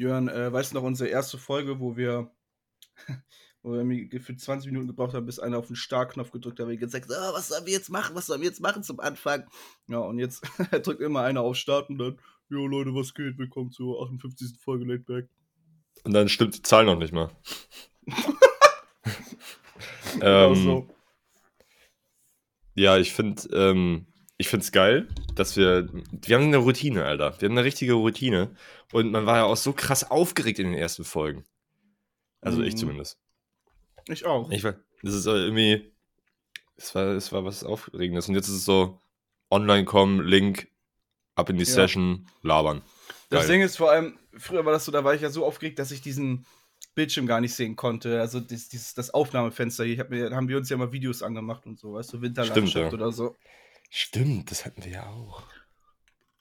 [0.00, 2.30] Jörn, äh, weißt du noch unsere erste Folge, wo wir,
[3.62, 6.78] wo wir für 20 Minuten gebraucht haben, bis einer auf den Startknopf gedrückt hat, und
[6.78, 9.44] gesagt, oh, was sollen wir jetzt machen, was sollen wir jetzt machen zum Anfang?
[9.88, 10.42] Ja, und jetzt
[10.82, 12.18] drückt immer einer auf Start und dann,
[12.48, 14.58] jo Leute, was geht, willkommen zur 58.
[14.58, 15.28] Folge Late Back.
[16.04, 17.30] Und dann stimmt die Zahl noch nicht mal.
[20.18, 20.88] Genau ähm, so.
[22.74, 24.06] Ja, ich finde, ähm,
[24.40, 27.38] ich finde es geil, dass wir, wir haben eine Routine, Alter.
[27.38, 28.56] Wir haben eine richtige Routine.
[28.90, 31.44] Und man war ja auch so krass aufgeregt in den ersten Folgen.
[32.40, 32.78] Also ich Mhm.
[32.78, 33.18] zumindest.
[34.08, 34.50] Ich auch.
[34.50, 35.92] Ich war, das ist irgendwie,
[36.76, 38.30] es war, es war was Aufregendes.
[38.30, 38.98] Und jetzt ist es so,
[39.50, 40.68] online kommen, Link,
[41.34, 41.70] ab in die Ja.
[41.74, 42.80] Session, labern.
[43.28, 43.46] Das.
[43.46, 45.90] Ding ist vor allem, früher war das so, da war ich ja so aufgeregt, dass
[45.90, 46.46] ich diesen
[46.94, 48.20] Bildschirm gar nicht sehen konnte.
[48.22, 49.92] Also das, dieses, das Aufnahmefenster hier.
[49.94, 52.70] Ich hab mir, haben wir uns ja mal Videos angemacht und so, weißt du, Winterlandschaft
[52.70, 52.92] Stimmt, ja.
[52.98, 53.36] oder so.
[53.92, 55.42] Stimmt, das hatten wir ja auch.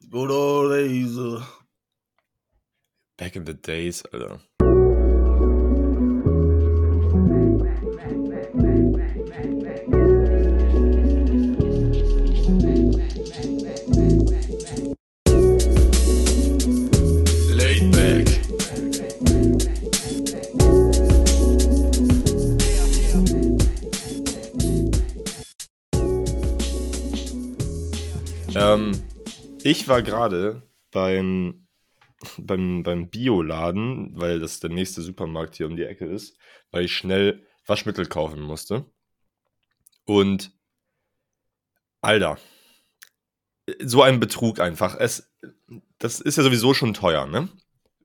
[0.09, 1.17] Good old days.
[3.17, 4.39] Back in the days, Alter.
[29.63, 31.67] Ich war gerade beim,
[32.37, 36.37] beim, beim Bioladen, weil das der nächste Supermarkt hier um die Ecke ist,
[36.71, 38.85] weil ich schnell Waschmittel kaufen musste.
[40.05, 40.51] Und
[42.01, 42.37] Alter,
[43.83, 44.95] so ein Betrug einfach.
[44.99, 45.31] Es,
[45.97, 47.49] das ist ja sowieso schon teuer, ne?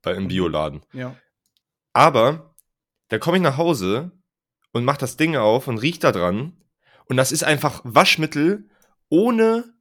[0.03, 0.85] Bei im Bioladen.
[0.93, 1.17] Ja.
[1.93, 2.55] Aber
[3.09, 4.11] da komme ich nach Hause
[4.73, 6.61] und mach das Ding auf und riech da dran.
[7.07, 8.69] Und das ist einfach Waschmittel
[9.09, 9.73] ohne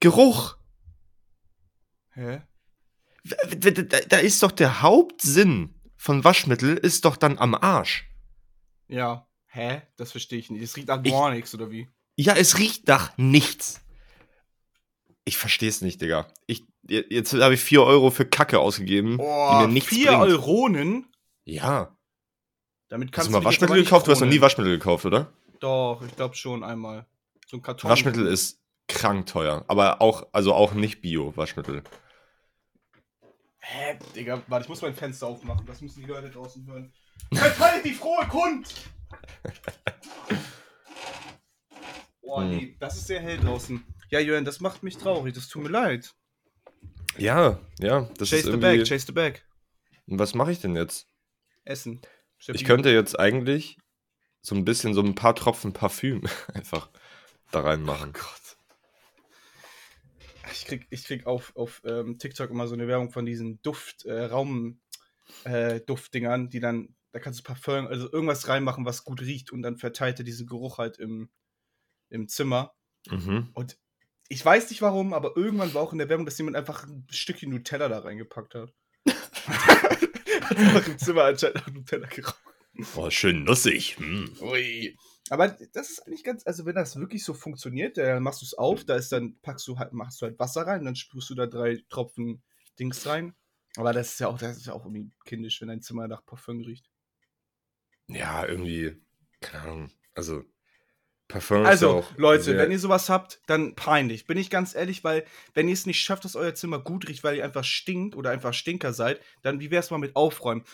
[0.00, 0.56] Geruch.
[2.20, 2.42] Hä?
[3.24, 8.10] Da da ist doch der Hauptsinn von Waschmittel ist doch dann am Arsch.
[8.88, 9.26] Ja.
[9.46, 9.82] Hä?
[9.96, 10.62] Das verstehe ich nicht.
[10.62, 11.88] Es riecht nach gar nichts, oder wie?
[12.16, 13.80] Ja, es riecht nach nichts.
[15.24, 16.28] Ich verstehe es nicht, Digga.
[16.46, 20.22] Ich, jetzt habe ich 4 Euro für Kacke ausgegeben, die mir nichts vier bringt.
[20.22, 21.06] Euronen?
[21.44, 21.96] Ja.
[22.88, 24.06] Damit Hast kannst du mal Waschmittel gekauft?
[24.06, 24.40] Du hast noch nie.
[24.40, 25.32] Waschmittel gekauft, oder?
[25.60, 27.06] Doch, ich glaube schon einmal.
[27.46, 27.90] So ein Karton.
[27.90, 29.64] Waschmittel ist krank teuer.
[29.68, 31.82] Aber auch, also auch nicht Bio-Waschmittel.
[33.60, 35.66] Hä, Digga, warte, ich muss mein Fenster aufmachen.
[35.66, 36.92] Das müssen die Leute draußen hören.
[37.32, 38.72] Verteilt die frohe Kund!
[42.22, 42.50] Boah, Hm.
[42.50, 43.84] nee, das ist sehr hell draußen.
[44.10, 45.34] Ja, Jörn, das macht mich traurig.
[45.34, 46.14] Das tut mir leid.
[47.16, 48.02] Ja, ja.
[48.18, 49.40] Das chase ist the irgendwie, bag, chase the bag.
[50.06, 51.06] Was mache ich denn jetzt?
[51.64, 52.00] Essen.
[52.38, 52.64] Ich Stabil.
[52.64, 53.76] könnte jetzt eigentlich
[54.40, 56.22] so ein bisschen so ein paar Tropfen Parfüm
[56.54, 56.88] einfach
[57.50, 58.12] da reinmachen.
[58.12, 58.39] Gott.
[60.52, 64.04] Ich krieg, ich krieg auf, auf ähm, TikTok immer so eine Werbung von diesen Duft,
[64.04, 64.80] äh, Raum,
[65.44, 69.62] äh, Duftdingern, die dann, da kannst du Parfüm, also irgendwas reinmachen, was gut riecht und
[69.62, 71.30] dann verteilt er diesen Geruch halt im,
[72.08, 72.74] im Zimmer.
[73.08, 73.50] Mhm.
[73.54, 73.78] Und
[74.28, 77.06] ich weiß nicht warum, aber irgendwann war auch in der Werbung, dass jemand einfach ein
[77.10, 78.72] Stückchen Nutella da reingepackt hat.
[79.06, 82.40] hat einfach im Zimmer anscheinend nach Nutella geraucht.
[82.96, 83.98] Oh, schön nussig.
[83.98, 84.36] Hm.
[84.40, 84.96] Ui.
[85.30, 88.54] Aber das ist eigentlich ganz, also wenn das wirklich so funktioniert, dann machst du es
[88.54, 91.36] auf, da ist dann, packst du halt, machst du halt Wasser rein, dann sprühst du
[91.36, 92.42] da drei Tropfen
[92.80, 93.34] Dings rein.
[93.76, 96.26] Aber das ist ja auch, das ist ja auch irgendwie kindisch, wenn dein Zimmer nach
[96.26, 96.90] Parfüm riecht.
[98.08, 99.00] Ja, irgendwie,
[99.40, 99.92] keine Ahnung.
[100.14, 100.42] Also,
[101.28, 104.26] Parfüm ist Also, Leute, wenn ihr sowas habt, dann peinlich.
[104.26, 105.24] Bin ich ganz ehrlich, weil,
[105.54, 108.30] wenn ihr es nicht schafft, dass euer Zimmer gut riecht, weil ihr einfach stinkt oder
[108.30, 110.64] einfach Stinker seid, dann wie wär's mal mit Aufräumen?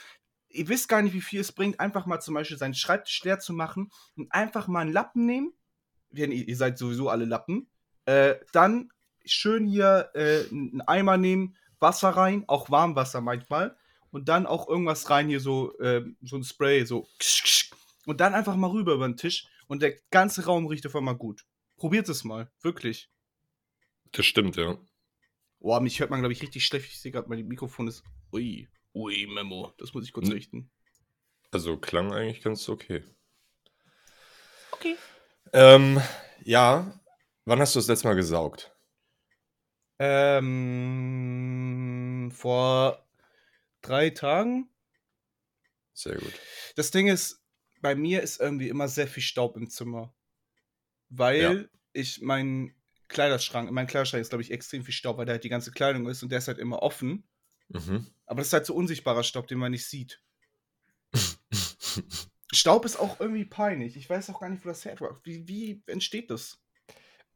[0.56, 3.38] Ihr wisst gar nicht, wie viel es bringt, einfach mal zum Beispiel seinen Schreibtisch leer
[3.38, 5.52] zu machen und einfach mal einen Lappen nehmen.
[6.10, 7.68] Wenn ihr, ihr seid sowieso alle Lappen.
[8.06, 8.90] Äh, dann
[9.24, 13.76] schön hier äh, einen Eimer nehmen, Wasser rein, auch Warmwasser manchmal.
[14.10, 17.06] Und dann auch irgendwas rein, hier so, äh, so ein Spray, so.
[18.06, 21.16] Und dann einfach mal rüber über den Tisch und der ganze Raum riecht auf einmal
[21.16, 21.44] gut.
[21.76, 23.10] Probiert es mal, wirklich.
[24.12, 24.78] Das stimmt, ja.
[25.58, 26.86] Boah, mich hört man, glaube ich, richtig schlecht.
[26.86, 28.04] Ich sehe gerade, mein Mikrofon ist.
[28.32, 29.74] Ui, ui, Memo.
[29.78, 30.70] Das muss ich kurz richten.
[31.52, 33.04] Also, klang eigentlich ganz okay.
[34.72, 34.96] Okay.
[35.52, 36.00] Ähm,
[36.42, 37.00] ja.
[37.44, 38.74] Wann hast du das letzte Mal gesaugt?
[39.98, 40.46] Ähm,
[42.34, 43.06] vor
[43.82, 44.68] drei Tagen.
[45.92, 46.32] Sehr gut.
[46.74, 47.42] Das Ding ist,
[47.80, 50.12] bei mir ist irgendwie immer sehr viel Staub im Zimmer.
[51.08, 52.74] Weil ich meinen
[53.08, 55.70] Kleiderschrank, in meinem Kleiderschrank ist, glaube ich, extrem viel Staub, weil da halt die ganze
[55.70, 57.28] Kleidung ist und der ist halt immer offen.
[57.68, 58.06] Mhm.
[58.26, 60.20] Aber das ist halt so unsichtbarer Staub, den man nicht sieht.
[62.52, 63.96] Staub ist auch irgendwie peinlich.
[63.96, 65.20] Ich weiß auch gar nicht, wo das herkommt.
[65.24, 66.58] Wie, wie entsteht das?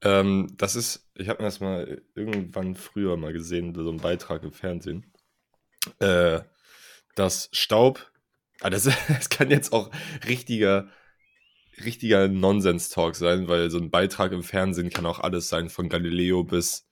[0.02, 4.42] ähm, das ist, ich habe mir das mal irgendwann früher mal gesehen, so einen Beitrag
[4.42, 5.12] im Fernsehen.
[5.98, 6.40] Äh,
[7.16, 8.10] dass Staub,
[8.60, 9.90] ah, das, das kann jetzt auch
[10.26, 10.88] richtiger,
[11.84, 16.44] richtiger Nonsens-Talk sein, weil so ein Beitrag im Fernsehen kann auch alles sein, von Galileo
[16.44, 16.89] bis,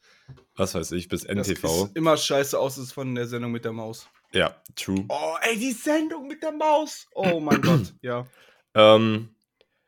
[0.56, 1.84] was weiß ich, bis Das NTV.
[1.86, 4.08] ist immer scheiße aus, ist von der Sendung mit der Maus.
[4.32, 5.04] Ja, true.
[5.08, 7.06] Oh, ey, die Sendung mit der Maus.
[7.14, 8.26] Oh mein Gott, ja.
[8.74, 9.34] Ähm,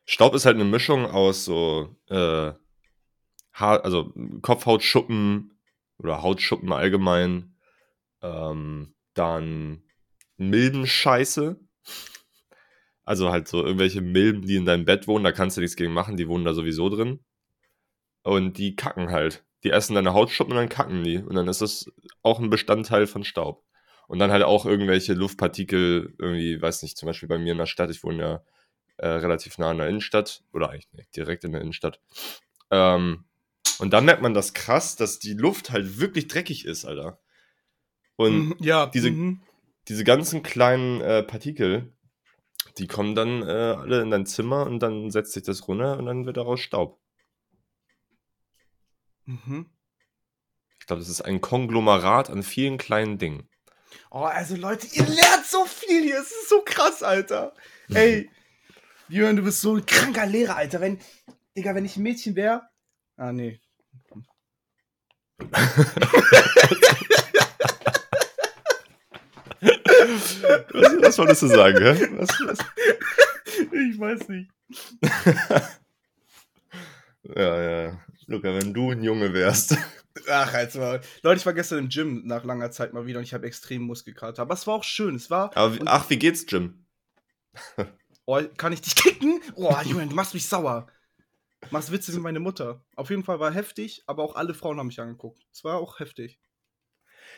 [0.07, 2.53] Staub ist halt eine Mischung aus so äh,
[3.53, 5.59] Haar, also Kopfhautschuppen
[5.99, 7.55] oder Hautschuppen allgemein,
[8.23, 9.83] ähm, dann
[10.39, 11.61] Milbenscheiße.
[13.05, 15.93] Also halt so irgendwelche Milben, die in deinem Bett wohnen, da kannst du nichts gegen
[15.93, 17.21] machen, die wohnen da sowieso drin.
[18.23, 19.45] Und die kacken halt.
[19.65, 21.19] Die essen deine Hautschuppen und dann kacken die.
[21.19, 21.87] Und dann ist das
[22.23, 23.65] auch ein Bestandteil von Staub.
[24.09, 27.67] Und dann halt auch irgendwelche Luftpartikel, irgendwie, weiß nicht, zum Beispiel bei mir in der
[27.67, 28.45] Stadt, ich wohne ja
[28.97, 32.01] äh, relativ nah an der Innenstadt, oder eigentlich nicht, direkt in der Innenstadt.
[32.71, 33.25] Ähm,
[33.79, 37.21] und dann merkt man das krass, dass die Luft halt wirklich dreckig ist, Alter.
[38.17, 39.41] Und Mhm, ja, diese- mhm.
[39.89, 41.93] diese ganzen kleinen äh, Partikel,
[42.79, 46.07] die kommen dann äh, alle in dein Zimmer und dann setzt sich das runter und
[46.07, 47.00] dann wird daraus Staub.
[49.31, 49.67] Mhm.
[50.81, 53.49] Ich glaube, das ist ein Konglomerat an vielen kleinen Dingen.
[54.11, 56.19] Oh, also Leute, ihr lernt so viel hier.
[56.19, 57.55] Es ist so krass, Alter.
[57.95, 58.29] Ey,
[59.09, 60.81] Jürgen, du bist so ein kranker Lehrer, Alter.
[60.81, 60.99] Wenn,
[61.57, 62.63] Digga, wenn ich ein Mädchen wäre.
[63.17, 63.61] Ah, nee.
[70.73, 72.09] Was, was wolltest du sagen, hä?
[72.13, 72.59] Was, was?
[73.73, 74.51] Ich weiß nicht.
[77.37, 77.99] Ja, ja.
[78.31, 79.77] Luca, wenn du ein Junge wärst.
[80.29, 81.01] Ach, jetzt mal.
[81.23, 83.83] Leute, ich war gestern im Gym nach langer Zeit mal wieder und ich habe extrem
[83.83, 84.43] Muskelkater.
[84.43, 85.17] Aber es war auch schön.
[85.17, 85.57] Es war.
[85.57, 86.87] Aber, ach, wie geht's, Jim?
[88.27, 89.41] Oh, kann ich dich kicken?
[89.57, 90.87] Oh, Junge, du machst mich sauer.
[91.73, 92.85] Machst Witze wie meine Mutter.
[92.95, 95.45] Auf jeden Fall war heftig, aber auch alle Frauen haben mich angeguckt.
[95.53, 96.39] Es war auch heftig.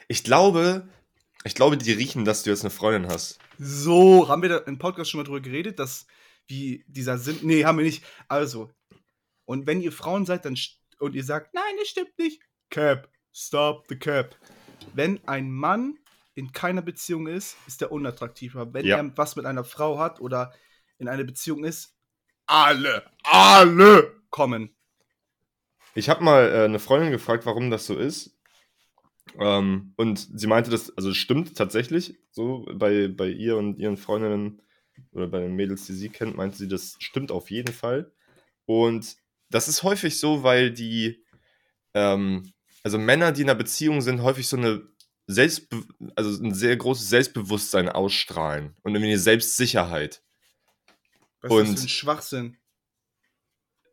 [0.09, 0.87] Ich glaube,
[1.45, 3.39] ich glaube, die riechen, dass du jetzt eine Freundin hast.
[3.59, 6.07] So, haben wir da im Podcast schon mal drüber geredet, dass
[6.47, 7.39] wie dieser Sinn.
[7.41, 8.05] Nee, haben wir nicht.
[8.29, 8.71] Also,
[9.47, 10.57] und wenn ihr Frauen seid dann
[11.03, 12.41] und ihr sagt, nein, das stimmt nicht.
[12.71, 14.37] Cap, stop the cap.
[14.95, 15.99] Wenn ein Mann
[16.35, 18.73] in keiner Beziehung ist, ist er unattraktiver.
[18.73, 18.97] Wenn Ja.
[18.99, 20.55] er was mit einer Frau hat oder
[20.99, 21.95] in einer Beziehung ist,
[22.47, 24.75] alle, alle kommen.
[25.95, 28.39] Ich habe mal äh, eine Freundin gefragt, warum das so ist.
[29.39, 34.63] Ähm, und sie meinte, das, also stimmt tatsächlich, so bei, bei ihr und ihren Freundinnen
[35.13, 38.13] oder bei den Mädels, die sie kennt, meinte sie, das stimmt auf jeden Fall.
[38.67, 39.17] Und
[39.53, 41.25] das ist häufig so, weil die,
[41.95, 42.53] ähm,
[42.83, 44.83] also Männer, die in einer Beziehung sind, häufig so eine
[45.29, 45.85] Selbstbe
[46.17, 50.23] also ein sehr großes Selbstbewusstsein ausstrahlen und irgendwie eine Selbstsicherheit.
[51.41, 52.57] Was ist das Und- ein Schwachsinn?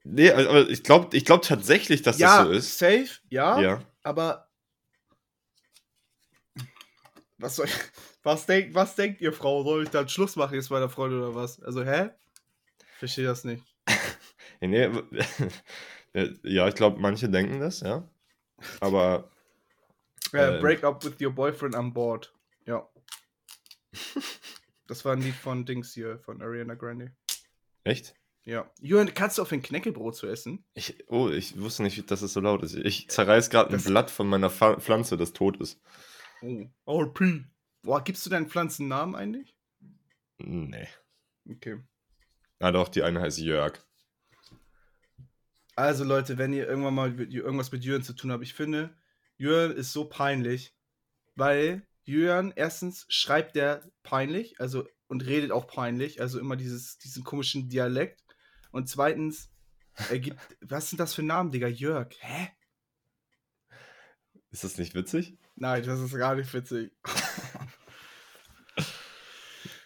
[0.04, 2.80] Nee, aber ich glaube ich glaub tatsächlich, dass ja, das so ist.
[2.80, 3.84] safe, ja, Ja.
[4.02, 4.50] aber
[7.38, 7.74] was soll ich,
[8.24, 9.64] was denkt, was denkt ihr, Frau?
[9.64, 11.62] Soll ich dann Schluss machen jetzt bei der Freundin oder was?
[11.62, 12.10] Also, hä?
[12.98, 13.64] Verstehe das nicht.
[14.62, 15.04] Ja, nee, aber-
[16.44, 18.08] ja, ich glaube, manche denken das, ja.
[18.80, 19.32] Aber
[20.34, 22.34] Äh, break up with your boyfriend on board.
[22.66, 22.88] Ja.
[24.88, 27.16] Das war ein Lied von Dings hier, von Ariana Grande.
[27.84, 28.16] echt?
[28.44, 28.68] Ja.
[28.82, 30.66] Jürgen, kannst du auf ein Knäckebrot zu essen?
[30.74, 32.74] Ich, oh, ich wusste nicht, dass es so laut ist.
[32.74, 35.80] Ich zerreiß gerade ein Blatt von meiner Pfa- Pflanze, das tot ist.
[36.42, 36.66] Oh.
[36.88, 37.46] RP.
[37.84, 39.56] Boah, gibst du deinen Pflanzen einen Namen eigentlich?
[40.39, 40.88] Nee.
[41.48, 41.78] Okay.
[42.60, 43.74] Ah, doch, die eine heißt Jörg.
[45.79, 48.93] Also Leute, wenn ihr irgendwann mal mit, irgendwas mit Jürgen zu tun habt, ich finde,
[49.38, 50.75] Jürgen ist so peinlich,
[51.36, 57.24] weil Jürgen erstens schreibt der peinlich, also und redet auch peinlich, also immer dieses, diesen
[57.24, 58.21] komischen Dialekt.
[58.71, 59.51] Und zweitens,
[60.09, 61.69] er gibt, was sind das für Namen, Digga?
[61.69, 62.50] Jörg, hä?
[64.51, 65.38] Ist das nicht witzig?
[65.55, 66.91] Nein, das ist gar nicht witzig.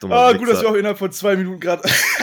[0.10, 1.84] Ah, gut, dass wir auch innerhalb von zwei Minuten gerade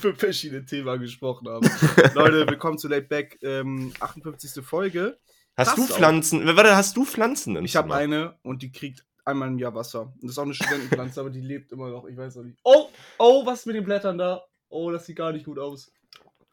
[0.00, 1.68] für verschiedene Themen angesprochen haben.
[2.14, 4.64] Leute, willkommen zu Late Back, ähm, 58.
[4.64, 5.18] Folge.
[5.56, 5.96] Hast du Passt auch.
[5.96, 6.46] Pflanzen?
[6.56, 10.02] Warte, hast du Pflanzen im Ich habe eine und die kriegt einmal im Jahr Wasser.
[10.02, 12.06] Und das ist auch eine Studentenpflanze, aber die lebt immer noch.
[12.06, 12.58] Ich weiß auch nicht.
[12.64, 12.88] Oh,
[13.18, 14.42] oh, was ist mit den Blättern da?
[14.70, 15.92] Oh, das sieht gar nicht gut aus.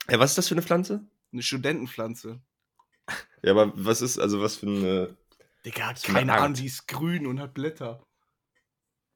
[0.10, 1.06] Ja, was ist das für eine Pflanze?
[1.32, 2.42] Eine Studentenpflanze.
[3.44, 5.16] Ja, aber was ist, also was für eine.
[5.64, 6.34] Digga, eine keine?
[6.34, 8.06] Ahnung, die ist grün und hat Blätter.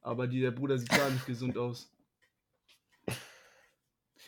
[0.00, 1.92] Aber die, der Bruder sieht gar nicht gesund aus.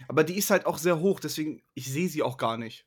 [0.09, 2.85] Aber die ist halt auch sehr hoch, deswegen, ich sehe sie auch gar nicht.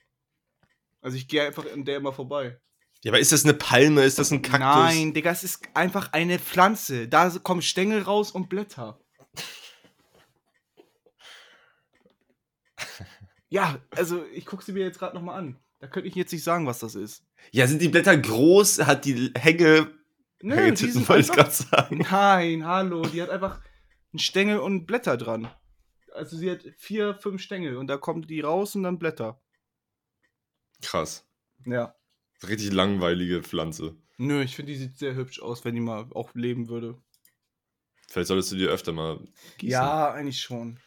[1.02, 2.60] Also ich gehe einfach an der immer vorbei.
[3.04, 4.04] Ja, aber ist das eine Palme?
[4.04, 4.60] Ist das ein Kaktus?
[4.60, 7.08] Nein, Digga, es ist einfach eine Pflanze.
[7.08, 9.00] Da kommen Stängel raus und Blätter.
[13.50, 15.58] Ja, also ich gucke sie mir jetzt gerade nochmal an.
[15.80, 17.24] Da könnte ich jetzt nicht sagen, was das ist.
[17.52, 18.86] Ja, sind die Blätter groß?
[18.86, 19.90] Hat die Hänge
[20.42, 22.06] Nö, Hängetitten die sind wollte ich gerade sagen.
[22.10, 23.62] Nein, hallo, die hat einfach
[24.12, 25.50] einen Stängel und Blätter dran.
[26.14, 29.42] Also sie hat vier, fünf Stängel und da kommen die raus und dann Blätter.
[30.82, 31.28] Krass.
[31.66, 31.96] Ja.
[32.48, 33.96] Richtig langweilige Pflanze.
[34.18, 37.02] Nö, ich finde, die sieht sehr hübsch aus, wenn die mal auch leben würde.
[38.08, 39.20] Vielleicht solltest du dir öfter mal
[39.58, 39.72] gießen.
[39.72, 40.80] Ja, eigentlich schon.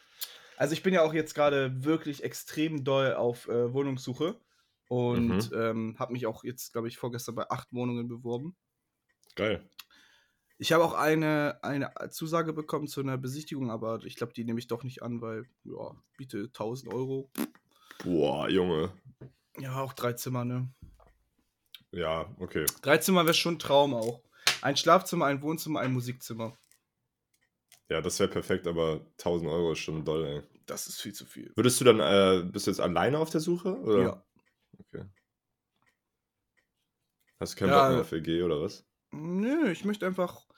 [0.57, 4.39] Also ich bin ja auch jetzt gerade wirklich extrem doll auf äh, Wohnungssuche
[4.87, 5.49] und Mhm.
[5.53, 8.55] ähm, habe mich auch jetzt, glaube ich, vorgestern bei acht Wohnungen beworben.
[9.35, 9.69] Geil.
[10.61, 14.59] Ich habe auch eine, eine Zusage bekommen zu einer Besichtigung, aber ich glaube, die nehme
[14.59, 17.31] ich doch nicht an, weil, ja, biete 1000 Euro.
[18.03, 18.93] Boah, Junge.
[19.57, 20.69] Ja, auch drei Zimmer, ne?
[21.89, 22.67] Ja, okay.
[22.83, 24.21] Drei Zimmer wäre schon ein Traum auch.
[24.61, 26.55] Ein Schlafzimmer, ein Wohnzimmer, ein Musikzimmer.
[27.89, 30.43] Ja, das wäre perfekt, aber 1000 Euro ist schon doll, ey.
[30.67, 31.51] Das ist viel zu viel.
[31.55, 33.79] Würdest du dann, äh, bist du jetzt alleine auf der Suche?
[33.79, 33.99] Oder?
[34.03, 34.25] Ja.
[34.77, 35.05] Okay.
[37.39, 38.85] Hast du keinen Ja, Bock mehr auf WG oder was?
[39.09, 40.50] Nö, ich möchte einfach.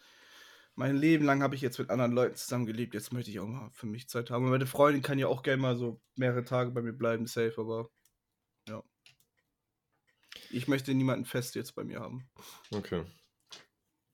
[0.76, 2.94] Mein Leben lang habe ich jetzt mit anderen Leuten zusammengelebt.
[2.94, 4.46] Jetzt möchte ich auch mal für mich Zeit haben.
[4.46, 7.54] Und meine Freundin kann ja auch gerne mal so mehrere Tage bei mir bleiben, safe,
[7.58, 7.90] aber
[8.68, 8.84] ja.
[10.50, 12.28] Ich möchte niemanden fest jetzt bei mir haben.
[12.72, 13.06] Okay.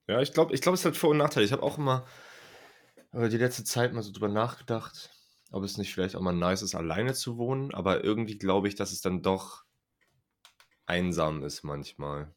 [0.08, 1.46] Ja, ich glaube, ich glaub, es hat Vor- und Nachteile.
[1.46, 2.06] Ich habe auch immer
[3.12, 5.12] äh, die letzte Zeit mal so drüber nachgedacht,
[5.51, 7.74] ob es nicht vielleicht auch mal nice ist, alleine zu wohnen.
[7.74, 9.63] Aber irgendwie glaube ich, dass es dann doch
[10.86, 12.34] einsam ist manchmal.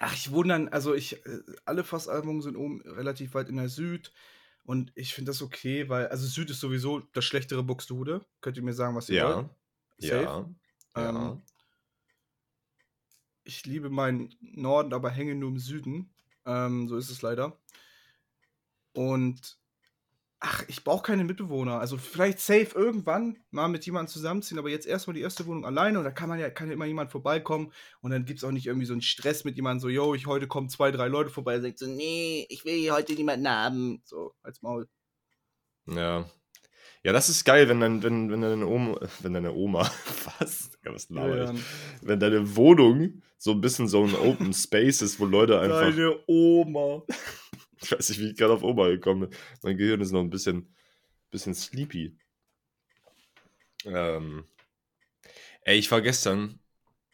[0.00, 4.12] Ach, ich dann, also ich, äh, alle Fassalbungen sind oben relativ weit in der Süd.
[4.62, 8.24] Und ich finde das okay, weil, also Süd ist sowieso das schlechtere Buxtehude.
[8.40, 9.48] Könnt ihr mir sagen, was ihr wollt?
[9.98, 10.08] Ja.
[10.08, 10.22] Safe.
[10.22, 11.02] Ja.
[11.02, 11.10] Ja.
[11.10, 11.42] Ähm,
[13.42, 16.14] ich liebe meinen Norden, aber hänge nur im Süden.
[16.44, 17.58] Ähm, so ist es leider.
[18.92, 19.58] Und
[20.40, 21.80] ach, ich brauche keine Mitbewohner.
[21.80, 25.98] Also vielleicht safe irgendwann mal mit jemandem zusammenziehen, aber jetzt erstmal die erste Wohnung alleine
[25.98, 28.52] und da kann man ja, kann ja immer jemand vorbeikommen und dann gibt es auch
[28.52, 31.30] nicht irgendwie so einen Stress mit jemandem, so, yo, ich heute kommen zwei, drei Leute
[31.30, 34.00] vorbei und sagt so, nee, ich will hier heute niemanden haben.
[34.04, 34.88] So, als Maul.
[35.86, 36.30] Ja.
[37.04, 39.90] Ja, das ist geil, wenn dann, wenn, wenn deine Oma, wenn deine Oma,
[40.38, 40.70] was?
[40.84, 41.62] Ja, was ich?
[42.02, 46.18] Wenn deine Wohnung so ein bisschen so ein Open Space ist, wo Leute einfach, Deine
[46.26, 47.02] Oma.
[47.82, 49.38] Ich weiß nicht, wie ich gerade auf Oma gekommen bin.
[49.62, 50.74] Mein Gehirn ist noch ein bisschen,
[51.30, 52.16] bisschen sleepy.
[53.84, 54.44] Ähm,
[55.62, 56.58] ey, ich war gestern,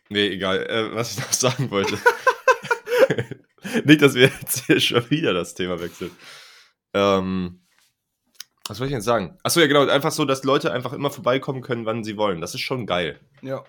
[0.09, 1.99] nee, egal, äh, was ich noch sagen wollte.
[3.85, 6.11] nicht, dass wir jetzt hier schon wieder das Thema wechseln.
[6.95, 7.61] Ähm,
[8.67, 9.37] was soll ich denn sagen?
[9.43, 9.87] Achso, ja, genau.
[9.87, 12.41] Einfach so, dass Leute einfach immer vorbeikommen können, wann sie wollen.
[12.41, 13.21] Das ist schon geil.
[13.43, 13.63] Ja.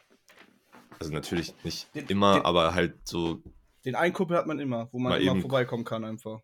[0.99, 3.43] Also natürlich nicht Den- immer, den- aber halt so.
[3.83, 6.39] Den einen Kumpel hat man immer, wo man immer eben- vorbeikommen kann einfach.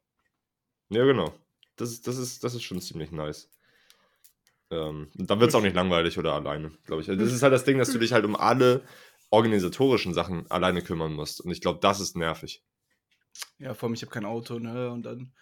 [0.91, 1.33] Ja, genau.
[1.77, 3.49] Das ist, das ist, das ist schon ziemlich nice.
[4.69, 7.09] Ähm, dann wird es auch nicht langweilig oder alleine, glaube ich.
[7.09, 8.83] Also das ist halt das Ding, dass du dich halt um alle
[9.29, 11.39] organisatorischen Sachen alleine kümmern musst.
[11.39, 12.61] Und ich glaube, das ist nervig.
[13.57, 14.91] Ja, vor allem, ich habe kein Auto, ne?
[14.91, 15.33] Und dann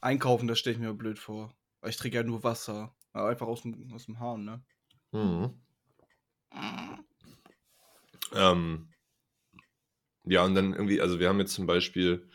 [0.00, 1.56] einkaufen, das stelle ich mir blöd vor.
[1.80, 2.94] Weil ich trinke ja nur Wasser.
[3.12, 4.64] Aber einfach aus dem, aus dem Hahn, ne?
[5.12, 5.54] Mhm.
[8.34, 8.88] Ähm,
[10.24, 12.28] ja, und dann irgendwie, also wir haben jetzt zum Beispiel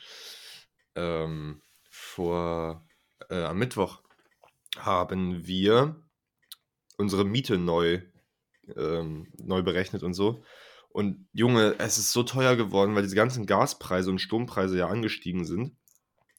[0.96, 1.62] ähm,
[2.12, 2.86] vor
[3.30, 4.02] äh, am Mittwoch
[4.78, 5.96] haben wir
[6.98, 8.02] unsere Miete neu,
[8.76, 10.44] ähm, neu berechnet und so.
[10.90, 15.46] Und Junge, es ist so teuer geworden, weil diese ganzen Gaspreise und Strompreise ja angestiegen
[15.46, 15.78] sind.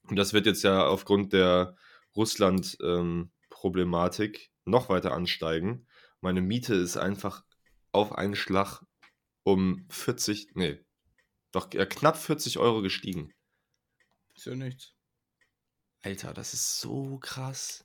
[0.09, 1.77] Und das wird jetzt ja aufgrund der
[2.15, 5.87] Russland-Problematik noch weiter ansteigen.
[6.21, 7.45] Meine Miete ist einfach
[7.93, 8.83] auf einen Schlag
[9.43, 10.85] um 40, nee,
[11.51, 13.33] doch ja, knapp 40 Euro gestiegen.
[14.35, 14.95] Ist ja nichts.
[16.03, 17.85] Alter, das ist so krass.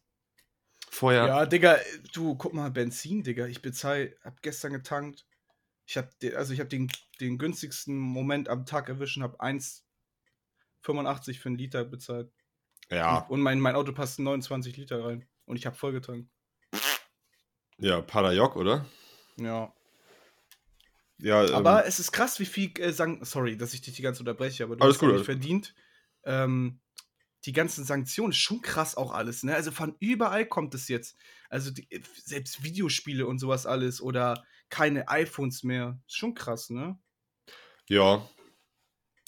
[0.89, 1.77] Vorher, Ja, Digga,
[2.13, 3.45] du, guck mal, Benzin, Digga.
[3.47, 5.25] Ich bezahle, hab gestern getankt.
[5.85, 9.39] Ich hab, de- also ich hab den, den günstigsten Moment am Tag erwischt und hab
[9.41, 9.83] 1,85
[11.39, 12.31] für einen Liter bezahlt.
[12.89, 15.27] ja, Und mein, mein Auto passt 29 Liter rein.
[15.45, 16.29] Und ich hab voll getankt.
[17.77, 18.85] ja, Padajok, oder?
[19.37, 19.73] Ja.
[21.19, 24.01] Ja, Aber ähm, es ist krass, wie viel äh, Sank sorry, dass ich dich die
[24.01, 25.73] ganze Zeit unterbreche, aber du Alles hast gut, verdient.
[26.23, 26.79] Ähm,
[27.47, 29.55] die ganzen Sanktionen, schon krass auch alles, ne?
[29.55, 31.17] Also von überall kommt es jetzt.
[31.49, 31.87] Also die,
[32.23, 35.99] selbst Videospiele und sowas alles oder keine iPhones mehr.
[36.05, 36.99] Ist schon krass, ne?
[37.89, 38.27] ja,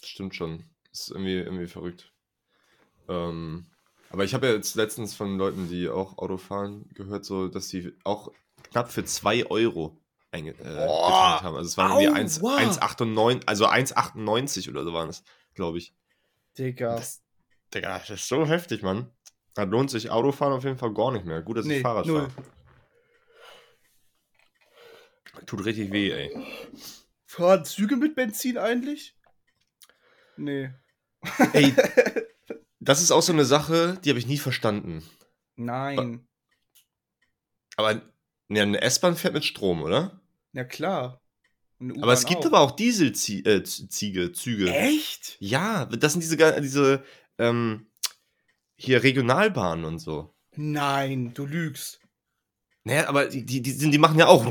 [0.04, 0.64] stimmt schon.
[0.92, 2.12] Ist irgendwie, irgendwie verrückt.
[3.08, 3.66] Ähm,
[4.10, 7.68] aber ich habe ja jetzt letztens von Leuten, die auch Auto fahren, gehört, so, dass
[7.68, 8.32] sie auch
[8.64, 9.98] knapp für 2 Euro
[10.32, 11.56] einge äh, getankt haben.
[11.56, 12.58] Also es waren irgendwie 1 aua.
[12.58, 15.22] 1,98, also 1,98 oder so waren es,
[15.54, 15.94] glaube ich.
[16.58, 16.96] Digga.
[16.96, 17.19] Das,
[17.74, 19.10] Digga, das ist so heftig, Mann.
[19.54, 21.42] Da lohnt sich Autofahren auf jeden Fall gar nicht mehr.
[21.42, 22.30] Gut, dass ich Nee, Fahrrad null.
[22.30, 22.46] fahre.
[25.46, 26.36] Tut richtig weh, ey.
[27.26, 29.16] Fahren Züge mit Benzin eigentlich?
[30.36, 30.70] Nee.
[31.52, 31.74] Ey,
[32.80, 35.04] das ist auch so eine Sache, die habe ich nie verstanden.
[35.56, 36.26] Nein.
[37.76, 38.02] Aber
[38.48, 40.20] ja, eine S-Bahn fährt mit Strom, oder?
[40.52, 41.20] Ja, klar.
[42.02, 42.46] Aber es gibt auch.
[42.46, 44.70] aber auch Dieselziege, äh, Züge.
[44.70, 45.36] Echt?
[45.40, 47.02] Ja, das sind diese, diese
[47.40, 47.90] ähm,
[48.76, 50.34] hier Regionalbahnen und so.
[50.56, 52.00] Nein, du lügst.
[52.84, 54.44] Naja, aber die, die, die, sind- die machen ja auch.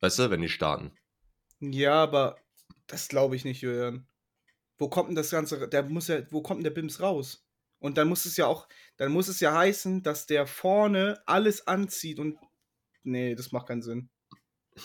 [0.00, 0.92] Weißt du, wenn die starten.
[1.60, 2.36] Ja, aber
[2.86, 4.06] das glaube ich nicht, Julian.
[4.78, 5.68] Wo kommt denn das Ganze?
[5.68, 7.46] Der muss ja, wo kommt denn der Bims raus?
[7.78, 11.66] Und dann muss es ja auch, dann muss es ja heißen, dass der vorne alles
[11.66, 12.38] anzieht und.
[13.04, 14.10] Nee, das macht keinen Sinn.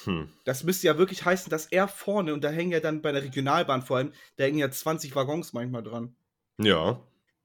[0.04, 0.30] Hm.
[0.44, 3.24] Das müsste ja wirklich heißen, dass er vorne, und da hängen ja dann bei der
[3.24, 6.16] Regionalbahn vor allem, da hängen ja 20 Waggons manchmal dran.
[6.60, 7.00] Ja.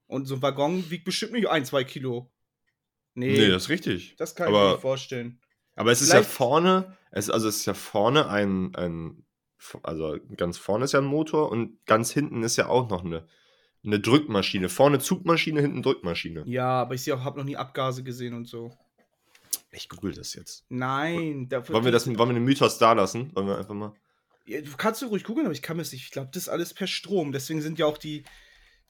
[0.07, 2.29] Und so ein Waggon wiegt bestimmt nicht ein, zwei Kilo.
[3.15, 4.15] Nee, Nee, das ist richtig.
[4.17, 5.39] das kann ich mir aber- nicht vorstellen.
[5.75, 9.25] Aber es ist ja Vielleicht- vorne, es, also es ist ja vorne ein, ein,
[9.81, 13.25] also ganz vorne ist ja ein Motor und ganz hinten ist ja auch noch eine,
[13.85, 14.69] eine Drückmaschine.
[14.69, 16.43] Vorne Zugmaschine, hinten Drückmaschine.
[16.45, 18.77] Ja, aber ich habe noch nie Abgase gesehen und so.
[19.73, 20.65] Ich google das jetzt.
[20.69, 21.75] Nein, dafür.
[21.75, 23.35] Wollen wir, das, wollen wir den Mythos da lassen?
[23.35, 23.93] Wollen wir einfach mal.
[24.45, 26.03] Ja, du kannst du ruhig googeln, aber ich kann es nicht.
[26.03, 27.31] Ich glaube, das ist alles per Strom.
[27.31, 28.23] Deswegen sind ja auch die.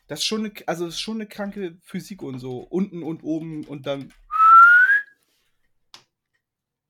[0.07, 2.59] Das ist schon eine, also das ist schon eine kranke Physik und so.
[2.59, 4.13] Unten und oben und dann.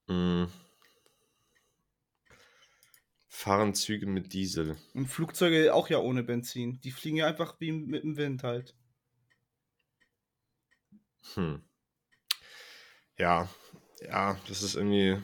[0.08, 0.48] Mh,
[3.44, 4.78] fahren Züge mit Diesel.
[4.94, 6.80] Und Flugzeuge auch ja ohne Benzin.
[6.82, 8.74] Die fliegen ja einfach wie mit dem Wind halt.
[11.34, 11.62] Hm.
[13.18, 13.50] Ja,
[14.06, 15.18] ja, das ist irgendwie.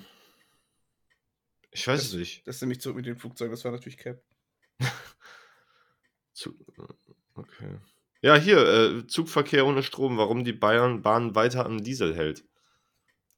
[1.72, 2.48] Ich weiß es nicht.
[2.48, 3.52] Das ist nämlich zurück mit den Flugzeugen.
[3.52, 4.22] Das war natürlich Cap.
[7.36, 7.80] Okay.
[8.22, 12.44] Ja, hier, äh, Zugverkehr ohne Strom, warum die Bayern Bahn weiter am Diesel hält.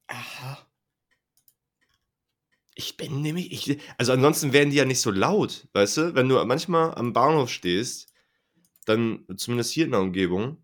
[0.07, 0.67] Aha.
[2.74, 6.15] Ich bin nämlich, ich, also ansonsten wären die ja nicht so laut, weißt du?
[6.15, 8.12] Wenn du manchmal am Bahnhof stehst,
[8.86, 10.63] dann, zumindest hier in der Umgebung,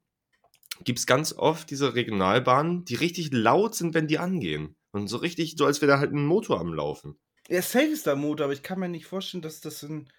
[0.83, 4.75] gibt es ganz oft diese Regionalbahnen, die richtig laut sind, wenn die angehen.
[4.91, 7.19] Und so richtig, so als wäre da halt ein Motor am Laufen.
[7.49, 10.11] Ja, safe ist der Motor, aber ich kann mir nicht vorstellen, dass das ein.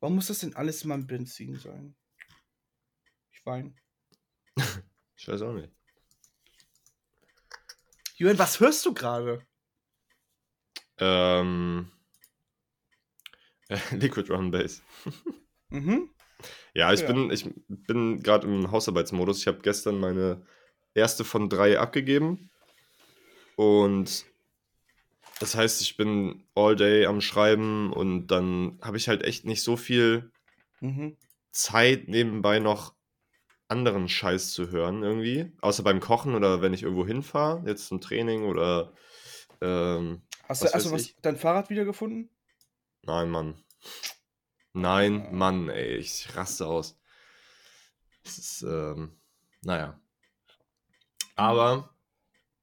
[0.00, 1.94] Warum muss das denn alles immer ein Benzin sein?
[3.32, 3.74] Ich weine.
[5.14, 5.72] Ich weiß auch nicht.
[8.16, 9.46] Julian, was hörst du gerade?
[10.98, 11.92] Ähm,
[13.92, 14.82] Liquid Run Bass.
[15.68, 16.10] Mhm.
[16.74, 17.12] Ja, ich Ja.
[17.12, 19.38] bin, ich bin gerade im Hausarbeitsmodus.
[19.40, 20.42] Ich habe gestern meine
[20.94, 22.50] erste von drei abgegeben.
[23.56, 24.24] Und
[25.40, 29.62] das heißt, ich bin all day am Schreiben und dann habe ich halt echt nicht
[29.62, 30.30] so viel
[30.80, 31.16] Mhm.
[31.52, 32.94] Zeit, nebenbei noch
[33.68, 35.52] anderen Scheiß zu hören irgendwie.
[35.60, 38.92] Außer beim Kochen oder wenn ich irgendwo hinfahre, jetzt zum Training oder
[39.60, 41.16] ähm, Hast Was du also weiß was, ich?
[41.22, 42.28] dein Fahrrad wiedergefunden?
[43.04, 43.54] Nein, Mann.
[44.72, 45.28] Nein.
[45.32, 46.98] Mann, ey, ich raste aus.
[48.24, 49.18] Das ist, ähm,
[49.62, 50.00] naja.
[51.34, 51.94] Aber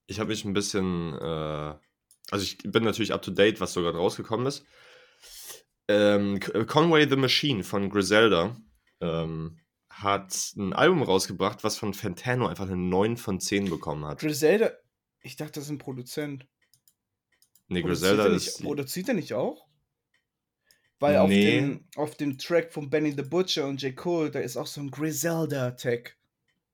[0.08, 1.76] ich habe mich ein bisschen, äh,
[2.32, 4.66] also ich bin natürlich up to date, was so gerade rausgekommen ist.
[5.88, 8.56] Ähm, Conway the Machine von Griselda
[9.02, 14.20] ähm, hat ein Album rausgebracht, was von Fantano einfach eine 9 von 10 bekommen hat.
[14.20, 14.72] Griselda.
[15.22, 16.48] Ich dachte, das ist ein Produzent.
[17.68, 18.62] Nee, Griselda er nicht, ist.
[18.62, 19.69] Produziert er nicht auch?
[21.00, 21.60] Weil auf, Nee.
[21.60, 23.96] dem, auf dem Track von Benny the Butcher und J.
[23.96, 26.18] Cole, da ist auch so ein Griselda-Tag.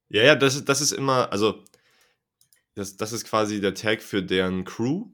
[0.09, 1.63] Ja, ja, das, ist- das ist immer, also,
[2.73, 5.05] das, das ist quasi der Tag für deren Crew.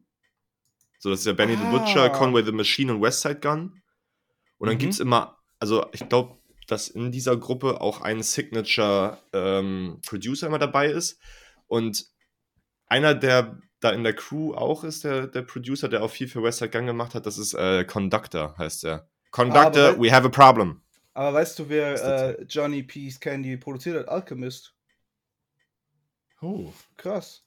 [1.00, 2.10] So, das ist ja Benny the Butcher, Ah.
[2.10, 3.82] Conway the Machine und Westside Gun.
[4.58, 4.80] Und dann Mhm.
[4.80, 10.60] gibt's immer, also ich glaube, dass in dieser Gruppe auch ein Signature ähm, Producer immer
[10.60, 11.20] dabei ist.
[11.68, 12.06] Und
[12.88, 16.42] einer, der da in der Crew auch ist, der, der Producer, der auch viel für
[16.42, 19.08] Westside Gun gemacht hat, das ist äh, Conductor, heißt er.
[19.32, 20.82] Conductor, aber- we have a problem.
[21.14, 24.08] Aber weißt du, wer äh, Johnny P's Candy produziert hat?
[24.08, 24.74] Alchemist.
[26.42, 26.72] Oh.
[26.96, 27.44] Krass.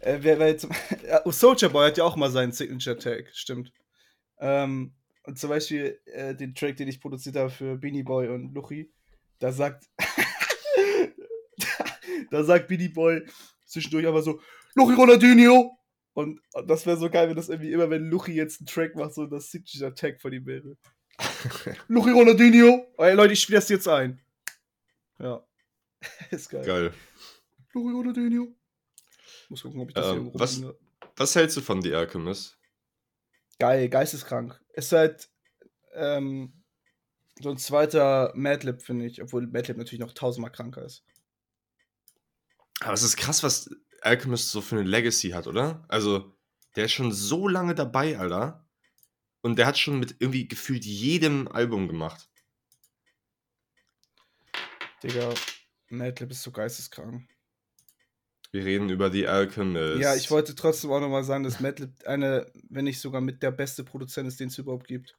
[0.00, 0.68] Äh, wer, wer jetzt,
[1.26, 3.72] Soulja Boy hat ja auch mal seinen Signature-Tag, stimmt.
[4.40, 4.92] Ähm,
[5.24, 8.92] und zum Beispiel äh, den Track, den ich produziert habe für Beanie Boy und Luchi,
[9.38, 9.88] da sagt,
[12.30, 13.22] da sagt Beanie Boy
[13.64, 14.40] zwischendurch aber so,
[14.74, 15.78] Luchi Ronaldinho!
[16.14, 19.14] Und, das wäre so geil, wenn das irgendwie immer, wenn Luchi jetzt einen Track macht,
[19.14, 20.76] so das Signature-Tag von ihm wäre.
[21.88, 22.86] Luchi Ronaldinho!
[22.96, 24.20] Oh, ey, Leute, ich spiele das jetzt ein.
[25.18, 25.42] Ja.
[26.30, 26.64] Ist geil.
[26.64, 26.94] Geil.
[27.72, 28.54] Luchi Ronaldinho.
[29.48, 30.62] Muss gucken, ob ich das Ähm, hier was-.
[31.16, 32.58] Was hältst du von The Alchemist?
[33.58, 34.60] Geil, geisteskrank.
[34.72, 35.30] Ist halt
[35.94, 36.64] ähm,
[37.40, 41.04] so ein zweiter Madlib, finde ich, obwohl Madlib natürlich noch tausendmal kranker ist.
[42.80, 43.70] Aber es ist krass, was
[44.04, 45.84] Alchemist so für eine Legacy hat, oder?
[45.88, 46.36] Also,
[46.76, 48.66] der ist schon so lange dabei, Alter.
[49.40, 52.28] Und der hat schon mit irgendwie gefühlt jedem Album gemacht.
[55.02, 55.34] Digga,
[55.88, 57.28] Madlib ist so geisteskrank.
[58.52, 60.00] Wir reden über The Alchemist.
[60.00, 63.50] Ja, ich wollte trotzdem auch nochmal sagen, dass Madlib eine, wenn nicht sogar mit der
[63.50, 65.16] beste Produzent ist, den es überhaupt gibt.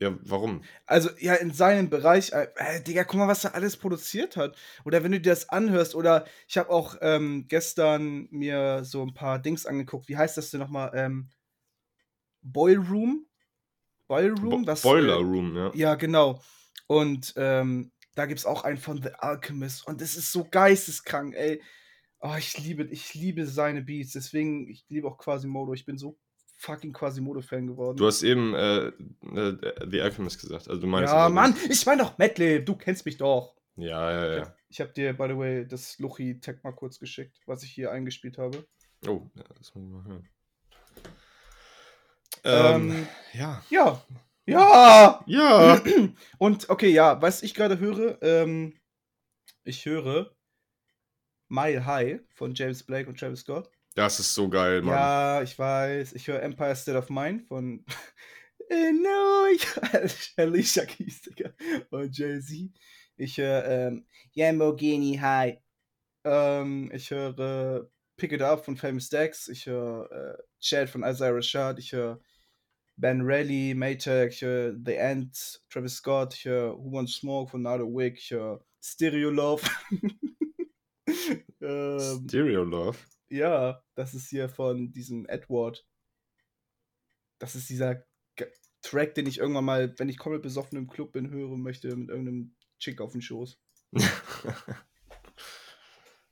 [0.00, 0.62] Ja, warum?
[0.86, 4.56] Also, ja, in seinem Bereich, äh, äh, Digga, guck mal, was er alles produziert hat.
[4.84, 9.14] Oder wenn du dir das anhörst, oder ich habe auch ähm, gestern mir so ein
[9.14, 10.08] paar Dings angeguckt.
[10.08, 10.92] Wie heißt das denn nochmal?
[10.94, 11.30] Ähm,
[12.42, 13.26] Boil Room?
[14.06, 14.64] Boil Room?
[14.64, 15.72] Bo was, Boiler äh, Room, ja.
[15.74, 16.40] Ja, genau.
[16.86, 19.86] Und ähm, da gibt es auch einen von The Alchemist.
[19.86, 21.60] Und das ist so geisteskrank, ey.
[22.20, 24.12] Oh, ich liebe, ich liebe seine Beats.
[24.12, 25.72] Deswegen, ich liebe auch Quasimodo.
[25.74, 26.18] Ich bin so
[26.58, 27.96] fucking Quasimodo-Fan geworden.
[27.96, 30.68] Du hast eben äh, äh, The Alchemist gesagt.
[30.68, 32.66] Also du meinst ja, Mann, ich meine doch Madlib.
[32.66, 33.54] Du kennst mich doch.
[33.76, 34.54] Ja, ja, ja.
[34.68, 38.36] Ich habe dir, by the way, das Luchi-Tag mal kurz geschickt, was ich hier eingespielt
[38.38, 38.66] habe.
[39.06, 40.28] Oh, ja, das muss ich mal hören.
[42.44, 43.62] Ähm, Ähm, ja.
[43.70, 44.02] ja.
[44.46, 45.22] Ja!
[45.26, 45.82] Ja.
[46.38, 48.74] Und okay, ja, was ich gerade höre, ähm,
[49.62, 50.34] ich höre
[51.48, 53.70] Mile High von James Blake und Travis Scott.
[53.98, 54.94] Das ist so geil, Mann.
[54.94, 56.12] Ja, ich weiß.
[56.12, 57.84] Ich höre Empire State of Mind von
[58.70, 59.46] No,
[60.36, 61.50] Alicia Keys, Digga.
[61.90, 62.70] Und Jay-Z.
[63.16, 65.58] Ich höre ähm, Lamborghini High.
[66.22, 69.48] Ähm, ich höre Pick It Up von Famous Dex.
[69.48, 71.80] Ich höre äh, Chad von Isaiah Rashad.
[71.80, 72.20] Ich höre
[72.96, 74.28] Ben Rally, Maytag.
[74.28, 76.34] Ich höre The End, Travis Scott.
[76.34, 78.16] Ich höre Who Wants Smoke von Nado Wick.
[78.18, 79.68] Ich höre Stereo Love.
[81.60, 82.96] ähm, Stereo Love.
[83.30, 85.86] Ja, das ist hier von diesem Edward.
[87.38, 88.04] Das ist dieser
[88.36, 91.94] Ge- Track, den ich irgendwann mal, wenn ich komplett besoffen im Club bin, hören möchte,
[91.96, 93.60] mit irgendeinem Chick auf dem Schoß.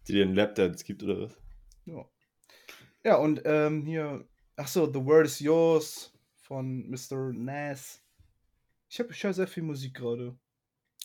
[0.07, 1.37] Die dir einen Lapdance gibt, oder was?
[1.85, 2.09] Ja.
[3.05, 7.33] Ja, und ähm, hier, ach so, The Word is Yours von Mr.
[7.33, 8.03] Nas.
[8.89, 10.39] Ich habe ich höre sehr viel Musik gerade.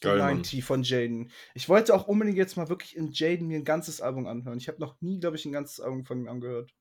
[0.02, 0.38] Geil, Mann.
[0.38, 1.32] 90 von Jaden.
[1.54, 4.58] Ich wollte auch unbedingt jetzt mal wirklich in Jaden mir ein ganzes Album anhören.
[4.58, 6.74] Ich habe noch nie, glaube ich, ein ganzes Album von ihm angehört.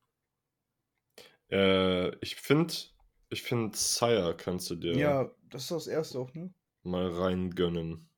[1.51, 2.73] Äh, ich finde,
[3.29, 6.53] ich finde, Sire kannst du dir Ja, das ist das erste auch, ne?
[6.83, 8.09] mal reingönnen.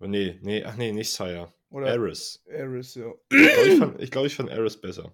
[0.00, 1.52] Oh, nee, nee, ach nee, nicht Sire.
[1.70, 2.42] Oder Eris.
[2.46, 3.12] Eris, ja.
[3.30, 5.12] Ich glaube, ich fand, ich, glaub, ich fand Eris besser.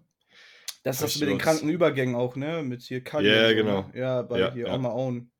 [0.82, 2.62] Das ist das Richtig mit den kranken Übergängen auch, ne?
[2.62, 3.82] Mit hier Kali so, genau.
[3.82, 3.98] Ne?
[3.98, 4.74] Ja, bei Ja, hier ja.
[4.74, 5.30] On My Own.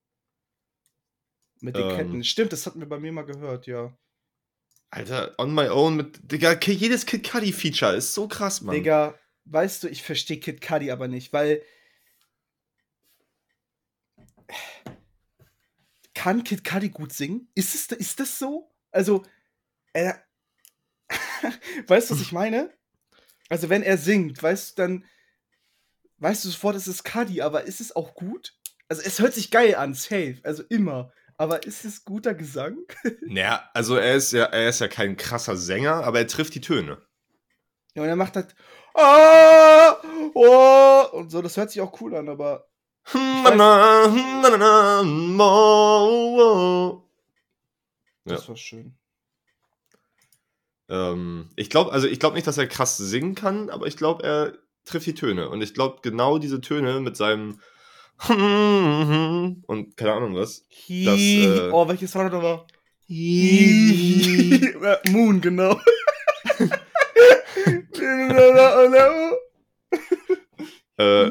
[1.61, 1.97] Mit den Ähm.
[1.97, 2.25] Ketten.
[2.25, 3.97] Stimmt, das hatten wir bei mir mal gehört, ja.
[4.91, 6.19] Alter, on my own mit.
[6.33, 8.75] Digga, jedes Kid Cudi Feature ist so krass, Mann.
[8.75, 11.63] Digga, weißt du, ich verstehe Kid Cudi aber nicht, weil.
[16.15, 17.49] Kann Kid Cudi gut singen?
[17.55, 18.71] Ist, es, ist das so?
[18.91, 19.25] Also,
[19.93, 20.25] er.
[21.87, 22.75] weißt du, was ich meine?
[23.49, 25.05] Also, wenn er singt, weißt du, dann.
[26.19, 28.55] Weißt du sofort, es ist Cudi, aber ist es auch gut?
[28.89, 30.41] Also, es hört sich geil an, safe.
[30.43, 31.13] Also, immer.
[31.41, 32.77] Aber ist es guter Gesang?
[33.23, 36.61] Naja, also er ist ja, er ist ja kein krasser Sänger, aber er trifft die
[36.61, 36.99] Töne.
[37.95, 38.55] Ja, und er macht halt.
[38.93, 39.97] Ah,
[40.35, 42.69] oh, und so, das hört sich auch cool an, aber.
[43.15, 47.11] Na, na, na, na, na, mo, wo.
[48.27, 48.99] Das war schön.
[50.91, 54.25] Ähm, ich glaube, also ich glaube nicht, dass er krass singen kann, aber ich glaube,
[54.25, 55.49] er trifft die Töne.
[55.49, 57.61] Und ich glaube, genau diese Töne mit seinem
[59.67, 60.65] und keine Ahnung was.
[60.89, 62.67] Das, äh, oh, welches war das nochmal?
[65.11, 65.81] Moon, genau.
[70.97, 71.31] Äh,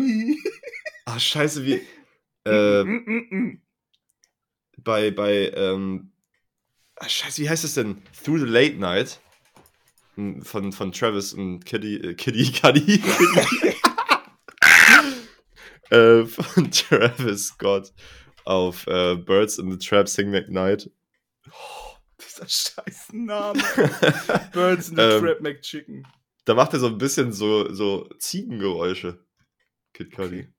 [1.06, 1.82] ah, scheiße, wie.
[2.44, 2.84] Äh,
[4.78, 6.12] bei, bei, ähm,
[6.96, 8.02] ah, scheiße, wie heißt es denn?
[8.24, 9.20] Through the Late Night
[10.20, 13.02] Hm, von, von Travis und Kitty, äh, Kitty, Cuddy.
[15.90, 17.94] äh, von Travis Scott
[18.46, 20.90] auf äh, Birds in the Trap Sing McKnight.
[22.22, 23.62] Dieser scheiß Name.
[24.54, 26.08] Birds in the Ähm, Trap McChicken.
[26.46, 29.24] Da macht er so ein bisschen so, so Ziegengeräusche.
[29.94, 30.40] Kid Cudi.
[30.40, 30.54] Okay.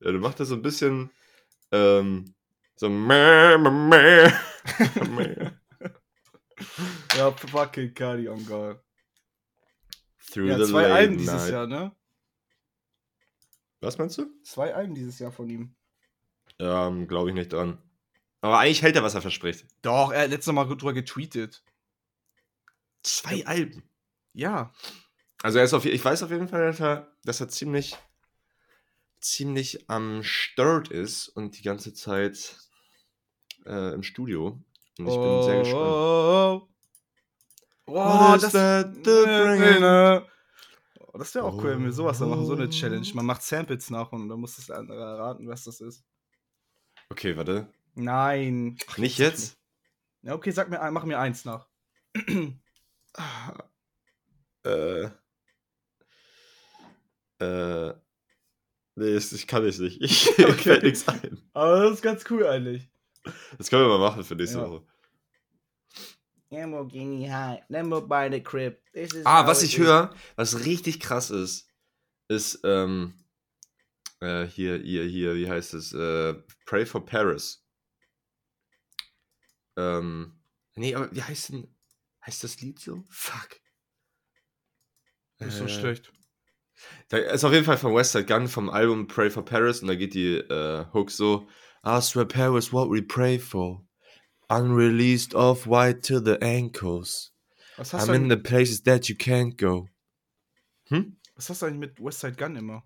[0.00, 1.10] Ja, du macht er so ein bisschen
[1.72, 2.34] ähm,
[2.76, 4.32] so mäh, mäh.
[5.10, 5.50] Mäh.
[7.16, 8.78] Ja, fucking Cardi on God.
[10.30, 11.48] Through Ja, the zwei Alben dieses.
[11.48, 11.92] Jahr, ne?
[13.80, 14.26] Was meinst du?
[14.44, 15.74] Zwei Alben dieses Jahr von ihm.
[16.58, 17.78] Ähm, glaube ich nicht dran.
[18.42, 19.66] Aber eigentlich hält er, was er verspricht.
[19.82, 21.62] Doch, er hat letztes Mal drüber getweetet.
[23.02, 23.82] Zwei Alben.
[24.32, 24.72] Ja.
[25.42, 27.96] Also er ist auf, ich weiß auf jeden Fall, dass er, dass er ziemlich,
[29.20, 32.56] ziemlich am Start ist und die ganze Zeit
[33.66, 34.62] äh, im Studio.
[34.98, 35.82] Und ich bin sehr gespannt.
[35.82, 36.66] Oh, oh,
[37.86, 37.92] oh.
[37.92, 40.29] What oh is das, that the?
[41.12, 42.70] Oh, das wäre auch cool, wenn wir sowas dann machen, so eine Oh.
[42.70, 43.06] Challenge.
[43.14, 46.04] Man macht Samples nach und dann muss das andere erraten, was das ist.
[47.08, 47.66] Okay, warte.
[47.96, 48.78] Nein.
[48.96, 49.58] Nicht jetzt?
[50.22, 51.66] Ja, okay, sag mir, ein- mach mir eins nach.
[54.62, 55.04] Äh.
[57.38, 57.94] Äh.
[58.96, 60.00] Nee, ich kann ich nicht.
[60.02, 60.52] Ich okay.
[60.52, 61.40] fällt nichts ein.
[61.54, 62.90] Aber das ist ganz cool eigentlich.
[63.56, 64.68] Das können wir mal machen für nächste Ja.
[64.68, 64.86] Woche.
[66.52, 68.76] Lamborghini High, Lambo by the crib.
[68.92, 71.68] This is Ah, was ich höre, was richtig krass ist,
[72.28, 73.14] ist, ähm,
[74.20, 75.92] äh, hier, hier, hier, wie heißt es?
[75.92, 76.34] Äh,
[76.66, 77.64] Pray for Paris.
[79.76, 80.40] Ähm,
[80.74, 81.74] nee, aber wie heißt denn,
[82.26, 83.04] heißt das Lied so?
[83.10, 83.60] Fuck.
[85.38, 86.12] Ist so Äh, schlecht.
[87.08, 89.88] Da ist auf jeden Fall von West Side Gun vom Album Pray for Paris und
[89.88, 91.46] da geht die äh, Hook so:
[91.86, 93.86] I swear Paris, what we pray for.
[94.50, 97.32] Unreleased off white to the ankles.
[97.76, 99.88] Was hast, du I'm in eigentlich, the places that you can't go.
[100.88, 101.16] Hm?
[101.36, 102.82] was hast du eigentlich mit Westside Gun immer?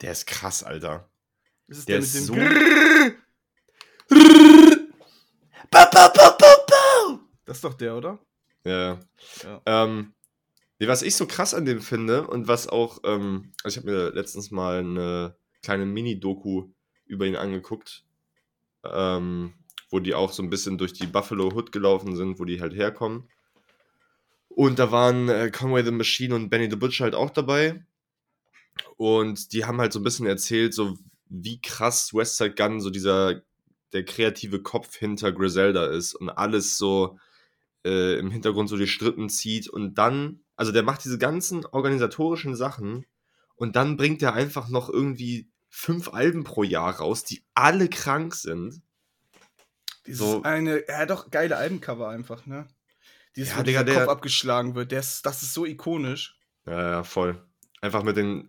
[0.00, 1.10] Der ist krass, Alter.
[1.66, 2.34] Ist es Der der, ist mit dem so-?
[5.70, 7.20] Ba, ba, ba, ba, ba.
[7.44, 8.18] Das ist doch der, oder?
[8.64, 9.00] Ja.
[9.42, 9.62] Ja.
[9.66, 10.14] Ähm,
[10.78, 13.92] nee, was ich so krass an dem finde und was auch, ähm, also ich habe
[13.94, 16.70] mir letztens mal eine kleine Mini-Doku
[17.04, 18.04] über ihn angeguckt,
[18.84, 19.54] ähm,
[19.90, 22.74] wo die auch so ein bisschen durch die Buffalo Hood gelaufen sind, wo die halt
[22.74, 23.28] herkommen.
[24.48, 27.84] Und da waren äh, Conway the Machine und Benny the Butcher halt auch dabei.
[28.96, 30.96] Und die haben halt so ein bisschen erzählt, so
[31.28, 33.42] wie krass Westside Gun so dieser,
[33.92, 37.18] der kreative Kopf hinter Griselda ist und alles so
[37.84, 42.56] äh, im Hintergrund so die Strippen zieht und dann, also der macht diese ganzen organisatorischen
[42.56, 43.06] Sachen
[43.54, 48.34] und dann bringt er einfach noch irgendwie fünf Alben pro Jahr raus, die alle krank
[48.34, 48.82] sind.
[50.06, 52.66] Dieses So- eine, hat doch geile Albencover einfach, ne?
[53.34, 56.38] Dieses, Ja, wo Digga, der- Kopf abgeschlagen wird, ist, das ist so ikonisch.
[56.64, 57.44] Ja, ja, voll.
[57.80, 58.48] Einfach mit den,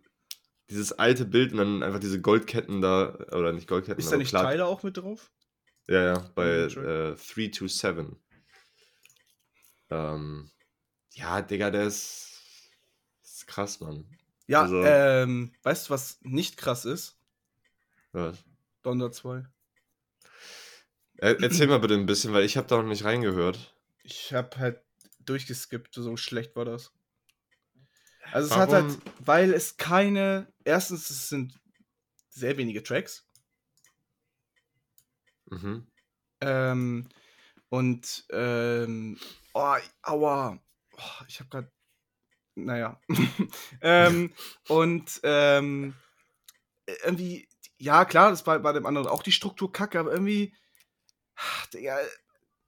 [0.70, 4.32] dieses alte Bild und dann einfach diese Goldketten da, oder nicht Goldketten, Ist da nicht
[4.32, 5.32] Tyler auch mit drauf?
[5.88, 7.14] Ja, ja, bei sure.
[7.14, 8.18] äh, 327.
[9.90, 10.50] Ähm,
[11.14, 12.42] ja, Digga, der ist,
[13.24, 14.06] ist krass, Mann.
[14.48, 17.18] Ja, Also- ähm, weißt du, was nicht krass ist?
[18.12, 18.38] Was?
[18.84, 19.46] Donder 2.
[21.18, 23.76] Er, erzähl mal bitte ein bisschen, weil ich habe da noch nicht reingehört.
[24.04, 24.82] Ich hab halt
[25.20, 26.92] durchgeskippt, so schlecht war das.
[28.32, 28.90] Also es hat Warum?
[28.90, 31.60] halt, weil es keine, erstens, es sind
[32.30, 33.28] sehr wenige Tracks.
[35.50, 35.88] Mhm.
[36.42, 37.08] Ähm,
[37.70, 39.18] und, ähm,
[39.54, 40.60] oh, aua.
[40.94, 41.72] Oh, ich hab grad,
[42.56, 43.00] naja.
[43.82, 44.34] ähm,
[44.68, 45.96] und, ähm,
[47.04, 50.54] irgendwie, ja, klar, das war bei dem anderen auch die Struktur kacke, aber irgendwie,
[51.38, 51.98] ach, Digga,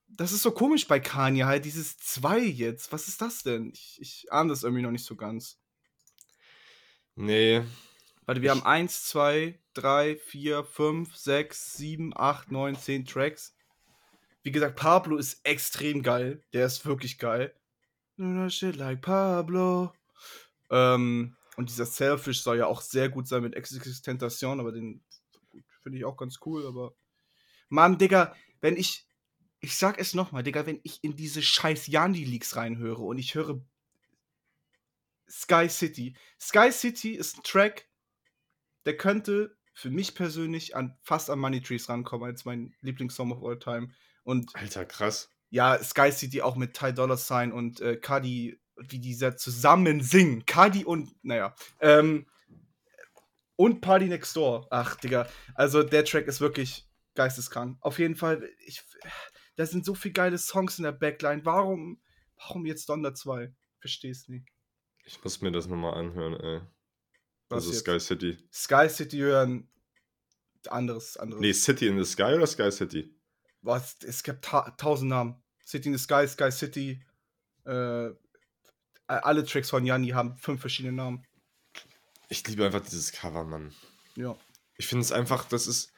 [0.07, 2.91] das ist so komisch bei Kanye halt, dieses 2 jetzt.
[2.91, 3.71] Was ist das denn?
[3.73, 5.59] Ich, ich ahne das irgendwie noch nicht so ganz.
[7.15, 7.63] Nee,
[8.25, 13.55] Warte, wir Ich- haben 1, 2, 3, 4, 5, 6, 7, 8, 9, 10 Tracks.
[14.43, 16.43] Wie gesagt, Pablo ist extrem geil.
[16.53, 17.55] Der ist wirklich geil.
[18.17, 19.93] No shit like Pablo.
[20.69, 25.01] Ähm, und dieser Selfish soll ja auch sehr gut sein mit Existentation, aber den
[25.81, 26.93] finde ich auch ganz cool, aber.
[27.69, 29.05] Mann, Digga, wenn ich.
[29.61, 33.61] Ich sag es nochmal, Digga, wenn ich in diese scheiß Yandi-Leaks reinhöre und ich höre
[35.29, 36.15] Sky City.
[36.39, 37.89] Sky City ist ein Track,
[38.85, 43.43] der könnte für mich persönlich an, fast an Money Trees rankommen, als mein Lieblingssong of
[43.43, 43.89] all time.
[44.23, 45.29] Und Alter, krass.
[45.49, 50.01] ja, Sky City auch mit Ty Dollar Sign und äh, Cardi, wie die da zusammen
[50.01, 50.45] singen.
[50.45, 52.27] Cardi und, naja, ähm,
[53.55, 54.67] und Party Next Door.
[54.71, 55.27] Ach, Digga.
[55.53, 57.77] Also der Track ist wirklich geisteskrank.
[57.81, 58.83] Auf jeden Fall, ich,
[59.55, 61.45] da sind so viele geile Songs in der Backline.
[61.45, 62.01] Warum,
[62.37, 63.53] warum jetzt Donder 2?
[63.79, 64.47] Versteh's nicht.
[65.05, 66.61] Ich muss mir das nochmal anhören, ey.
[67.49, 67.79] Was also jetzt?
[67.81, 68.37] Sky City.
[68.53, 69.69] Sky City hören.
[70.67, 71.41] Anderes, anderes.
[71.41, 73.15] Nee, City in the Sky oder Sky City?
[73.61, 75.41] Was, es gibt ta tausend Namen.
[75.65, 77.03] City in the Sky, Sky City.
[77.65, 78.09] Äh,
[79.07, 81.25] alle Tracks von Yanni haben fünf verschiedene Namen.
[82.27, 83.73] Ich liebe einfach dieses Cover, Mann.
[84.15, 84.37] Ja.
[84.77, 85.91] Ich finde es einfach, das ist.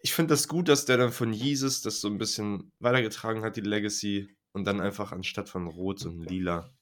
[0.00, 3.56] Ich finde das gut, dass der dann von Jesus das so ein bisschen weitergetragen hat,
[3.56, 4.34] die Legacy.
[4.52, 6.74] Und dann einfach anstatt von Rot und Lila.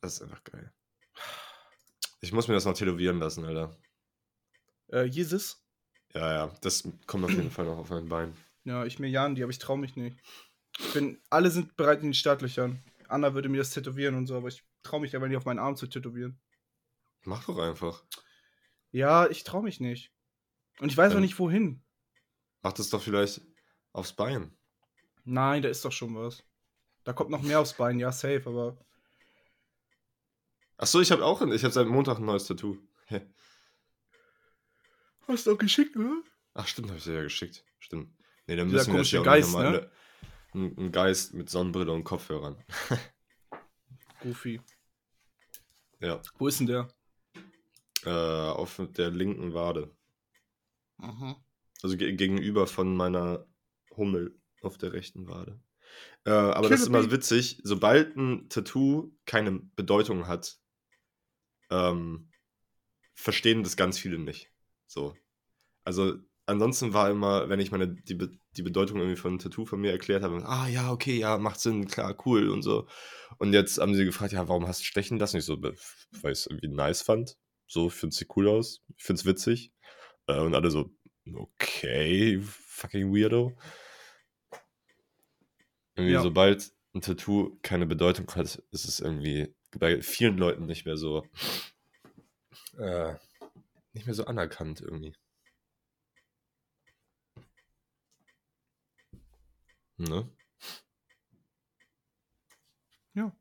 [0.00, 0.72] Das ist einfach geil.
[2.20, 3.76] Ich muss mir das noch tätowieren lassen, Alter.
[4.92, 5.64] Äh, Jesus.
[6.14, 8.36] Ja, ja, das kommt auf jeden Fall noch auf mein Bein.
[8.64, 10.18] Ja, ich mir Jan, die, aber ich traue mich nicht.
[10.78, 12.82] Ich bin, alle sind bereit in den Startlöchern.
[13.08, 15.58] Anna würde mir das tätowieren und so, aber ich traue mich aber nicht auf meinen
[15.58, 16.38] Arm zu tätowieren.
[17.24, 18.04] Mach doch einfach.
[18.90, 20.12] Ja, ich traue mich nicht.
[20.80, 21.22] Und ich weiß auch Ähm.
[21.22, 21.82] nicht wohin.
[22.62, 23.40] Mach das doch vielleicht
[23.92, 24.56] aufs Bein.
[25.24, 26.42] Nein, da ist doch schon was.
[27.04, 28.78] Da kommt noch mehr aufs Bein, ja, safe, aber.
[30.76, 32.78] Achso, ich habe auch, ein- ich habe seit Montag ein neues Tattoo.
[33.06, 33.22] Hä?
[35.26, 36.22] Hast du auch geschickt, oder?
[36.54, 37.64] Ach, stimmt, habe ich dir ja geschickt.
[37.78, 38.14] Stimmt.
[38.46, 39.90] Nee, dann Dieser müssen wir ja Geist, nochmal ne?
[40.54, 42.62] ein, ein Geist mit Sonnenbrille und Kopfhörern.
[44.20, 44.60] Goofy.
[46.00, 46.20] Ja.
[46.38, 46.88] Wo ist denn der?
[48.04, 49.94] Äh, auf der linken Wade.
[50.98, 51.36] Mhm.
[51.82, 53.46] Also ge gegenüber von meiner
[53.96, 55.60] Hummel auf der rechten Wade.
[56.24, 60.58] Äh, aber Kill das ist immer witzig, sobald ein Tattoo keine Bedeutung hat,
[61.70, 62.30] ähm,
[63.14, 64.50] verstehen das ganz viele nicht.
[64.86, 65.16] So.
[65.84, 69.64] Also ansonsten war immer, wenn ich meine die, Be die Bedeutung irgendwie von einem Tattoo
[69.66, 72.88] von mir erklärt habe, ah ja, okay, ja, macht Sinn, klar, cool und so.
[73.38, 75.36] Und jetzt haben sie gefragt, ja, warum hast du stechen lassen?
[75.36, 75.76] Ich so, "Be-
[76.22, 77.36] weil ich es irgendwie nice fand.
[77.66, 79.72] So, ich finde sie cool aus, ich finde es witzig.
[80.28, 80.90] Äh, und alle so,
[81.34, 83.56] okay, fucking weirdo.
[85.96, 86.22] Irgendwie, Ja.
[86.22, 91.26] sobald ein Tattoo keine Bedeutung hat, ist es irgendwie bei vielen Leuten nicht mehr so,
[92.78, 93.14] äh,
[93.92, 95.14] nicht mehr so anerkannt irgendwie.
[99.98, 100.30] Ne?
[103.14, 103.32] Ja.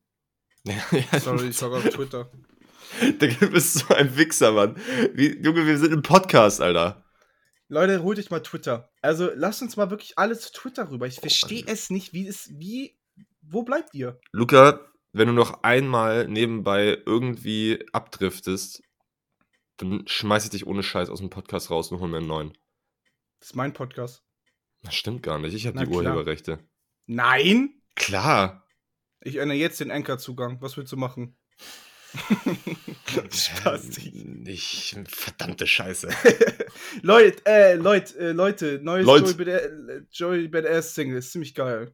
[0.66, 2.32] ja Sorry, ich war auf Twitter.
[3.20, 4.76] Du bist so ein Wichser, Mann.
[5.14, 7.04] Wie, Junge, wir sind im Podcast, Alter.
[7.70, 8.90] Leute, holt euch mal Twitter.
[9.02, 11.06] Also lasst uns mal wirklich alle zu Twitter rüber.
[11.06, 12.98] Ich verstehe es nicht, wie es, wie,
[13.42, 14.20] wo bleibt ihr?
[14.32, 14.80] Luca,
[15.12, 18.84] wenn du noch einmal nebenbei irgendwie abdriftest,
[19.78, 22.58] dann schmeiß ich dich ohne Scheiß aus dem Podcast raus und hol mir einen neuen.
[23.40, 24.24] Das ist mein Podcast.
[24.84, 25.54] Das stimmt gar nicht.
[25.54, 25.98] Ich habe die klar.
[25.98, 26.60] Urheberrechte.
[27.06, 27.82] Nein!
[27.96, 28.66] Klar.
[29.22, 30.62] Ich ändere jetzt den Anchor-Zugang.
[30.62, 31.36] Was willst du machen?
[34.46, 36.10] Ich, verdammte Scheiße.
[37.02, 39.24] Leute, äh, Leute, äh, Leute, neues Leut.
[39.24, 41.18] Joey, Badass, äh, Joey Badass Single.
[41.18, 41.94] Ist ziemlich geil.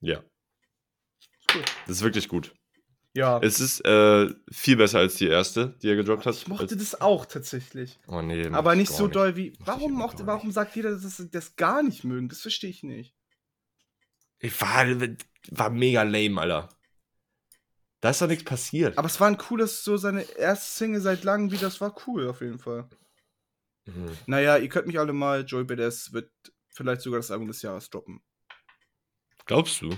[0.00, 0.22] Ja.
[1.54, 1.62] cool.
[1.86, 2.54] Das ist wirklich gut.
[3.14, 3.40] Ja.
[3.42, 6.36] Es ist äh, viel besser als die erste, die er gedroppt hat.
[6.36, 7.98] ich mochte das auch tatsächlich.
[8.06, 9.52] oh nee, Aber ich nicht so doll wie.
[9.60, 12.28] Warum, mochte, warum sagt jeder, dass sie das gar nicht mögen?
[12.28, 13.14] Das verstehe ich nicht.
[14.38, 14.86] Ich war,
[15.50, 16.68] war mega lame, Alter.
[18.00, 18.96] Da ist doch nichts passiert.
[18.96, 22.28] Aber es war ein cooles, so seine erste Single seit langem wie das war cool
[22.28, 22.88] auf jeden Fall.
[23.84, 24.16] Mhm.
[24.26, 25.44] Naja, ihr könnt mich alle mal.
[25.44, 26.30] Joey Badass wird
[26.70, 28.22] vielleicht sogar das Album des Jahres droppen.
[29.44, 29.94] Glaubst du?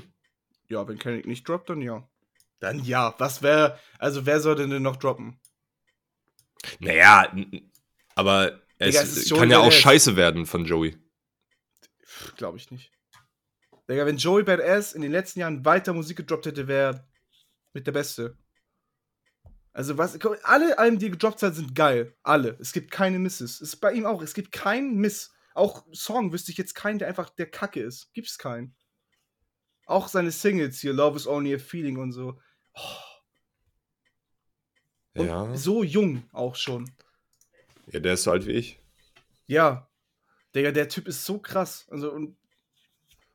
[0.69, 2.09] Ja, wenn Kendrick nicht droppt, dann ja.
[2.59, 3.15] Dann ja.
[3.19, 3.79] Was wäre.
[3.99, 5.41] Also, wer soll denn noch droppen?
[6.81, 7.33] Naja,
[8.15, 10.97] aber es, Digga, es kann ja auch scheiße werden von Joey.
[12.37, 12.93] Glaube ich nicht.
[13.88, 17.07] Digga, wenn Joey Badass in den letzten Jahren weiter Musik gedroppt hätte, wäre
[17.73, 18.37] mit der Beste.
[19.73, 22.15] Also was, alle Alben, die gedroppt sind, sind geil.
[22.23, 22.59] Alle.
[22.61, 23.61] Es gibt keine Misses.
[23.61, 24.21] Ist bei ihm auch.
[24.23, 25.33] Es gibt keinen Miss.
[25.55, 28.13] Auch Song wüsste ich jetzt keinen, der einfach der Kacke ist.
[28.13, 28.75] Gibt's keinen.
[29.87, 32.39] Auch seine Singles hier, Love is Only a Feeling und so.
[35.15, 35.55] Und Ja.
[35.57, 36.91] so jung auch schon.
[37.87, 38.79] ja, der ist so alt wie ich.
[39.47, 39.89] Ja.
[40.55, 41.87] Digga, der Typ ist so krass.
[41.91, 42.37] Also, und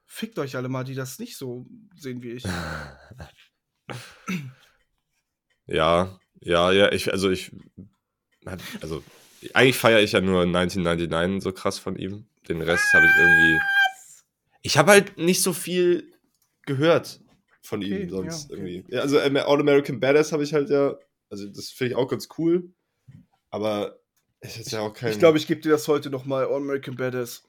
[0.05, 2.43] fickt euch alle mal, die das nicht so sehen wie ich.
[5.65, 7.51] Ja, ja, ja, ich, also ich,
[8.81, 9.03] also
[9.53, 12.25] eigentlich feiere ich ja nur 1999 so krass von ihm.
[12.47, 13.59] Den Rest habe ich irgendwie.
[14.61, 16.13] Ich habe halt nicht so viel
[16.65, 17.21] gehört
[17.61, 18.69] von Okay, ihm sonst ja, okay.
[18.71, 18.95] irgendwie.
[18.95, 20.95] Ja, also ähm, All American Badass habe ich halt ja,
[21.29, 22.71] also das finde ich auch ganz cool,
[23.49, 23.99] aber
[24.39, 25.11] es ist ja auch kein.
[25.11, 26.45] Ich glaube, ich gebe dir das heute nochmal.
[26.45, 27.43] All American Badass.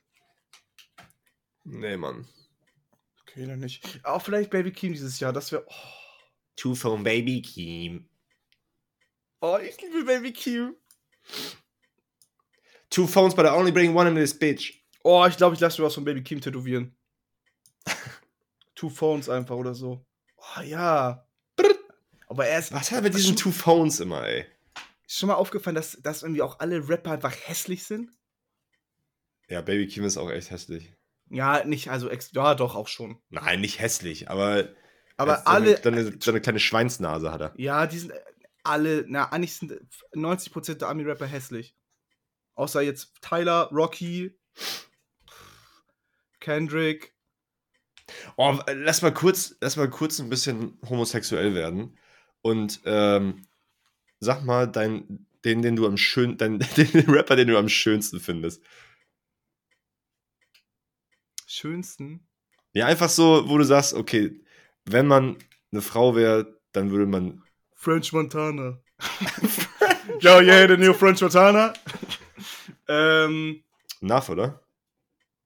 [1.65, 2.27] Nee, Mann.
[3.23, 4.01] Okay, dann nicht.
[4.05, 5.33] Auch vielleicht Baby Keem dieses Jahr.
[5.33, 5.65] Das wäre.
[5.69, 6.08] Oh.
[6.59, 8.09] Two Phone Baby Keem.
[9.41, 10.75] oh, ich liebe Baby Keem.
[12.91, 14.83] Two phones, but I only bring one in this bitch.
[15.05, 16.97] Oh, ich glaube, ich lasse mir was von Baby Keem tätowieren.
[18.75, 20.05] Two Phones einfach oder so.
[20.37, 21.25] Oh ja.
[22.27, 22.73] Aber er ist.
[22.73, 24.45] Was hat er mit diesen Two Phones immer, ey?
[25.07, 28.11] Ist schon mal aufgefallen, dass, dass irgendwie auch alle Rapper einfach hässlich sind?
[29.49, 30.93] Ja, Baby Keem ist auch echt hässlich.
[31.31, 33.23] Ja, nicht, also, ja, doch, auch schon.
[33.29, 34.75] Nein, nicht hässlich, aber.
[35.19, 35.67] Aber er so alle.
[35.67, 37.53] Eine, so, eine, so eine kleine Schweinsnase hat er.
[37.57, 38.21] Ja, die sind äh,
[38.63, 39.73] alle, na, eigentlich sind
[40.15, 41.75] 90% der Ami-Rapper hässlich.
[42.55, 44.37] Außer jetzt Tyler, Rocky,
[46.41, 47.15] Kendrick.
[48.37, 51.99] Oh, lass mal kurz, lass mal kurz ein bisschen homosexuell werden.
[52.41, 53.47] Und ähm,
[54.21, 58.21] sag mal dein, den, den du am schön, dein, den Rapper, den du am schönsten
[58.21, 58.63] findest.
[61.47, 62.27] Schönsten.
[62.73, 64.41] Ja, einfach so, wo du sagst, okay,
[64.93, 65.37] wenn man
[65.73, 67.43] eine Frau wäre, dann würde man.
[67.75, 68.79] French Montana.
[70.21, 71.73] Yo, yeah, the new French Montana.
[72.89, 73.63] ähm,
[74.01, 74.63] Enough, oder?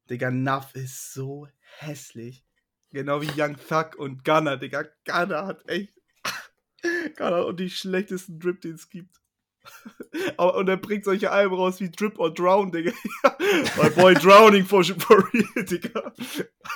[0.08, 2.44] Digga, Nuff ist so hässlich.
[2.90, 4.84] Genau wie Young Thug und Gunner, Digga.
[5.04, 5.94] Gunner hat echt.
[7.16, 9.21] Gunner und die schlechtesten Drip, die es gibt.
[10.36, 12.92] Und er bringt solche Alben raus wie Drip or Drown, Digga.
[13.76, 16.12] My boy drowning for, for real, Digga.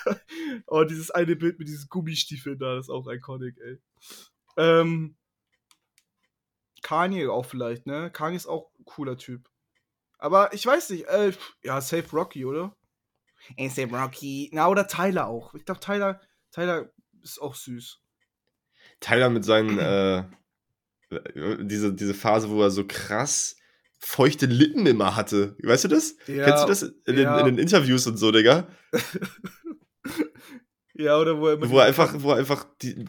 [0.66, 3.78] oh, dieses eine Bild mit diesen Gummistiefeln da, das ist auch iconic, ey.
[4.57, 5.16] Ähm,
[6.82, 8.11] Kanye auch vielleicht, ne?
[8.11, 9.49] Kanye ist auch ein cooler Typ.
[10.18, 11.32] Aber ich weiß nicht, äh,
[11.62, 12.74] ja, Safe Rocky, oder?
[13.57, 14.51] Ey, Safe Rocky.
[14.53, 15.55] Na, oder Tyler auch.
[15.55, 16.20] Ich glaube, Tyler,
[16.53, 16.91] Tyler
[17.22, 18.01] ist auch süß.
[19.01, 20.24] Tyler mit seinen, äh,
[21.62, 23.56] diese, diese Phase, wo er so krass
[23.98, 25.56] feuchte Lippen immer hatte.
[25.62, 26.16] Weißt du das?
[26.26, 27.36] Ja, Kennst du das in, ja.
[27.36, 28.68] den, in den Interviews und so, Digga?
[30.94, 33.04] ja, oder wo er mit Wo er einfach, wo er einfach die.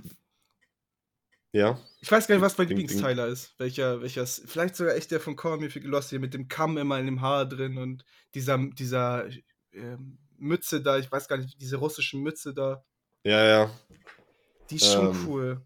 [1.52, 1.80] Ja.
[2.02, 3.54] Ich weiß gar nicht, was mein Ding, Lieblingstyler ist.
[3.58, 6.34] Welcher, welcher, vielleicht sogar echt der von Call Me If You Get Lost hier mit
[6.34, 8.04] dem Kamm immer in dem Haar drin und
[8.34, 9.28] dieser, dieser
[9.74, 12.84] ähm, Mütze da, ich weiß gar nicht, diese russischen Mütze da,
[13.24, 13.72] Ja, ja.
[14.70, 15.62] die ist schon Ähm, cool.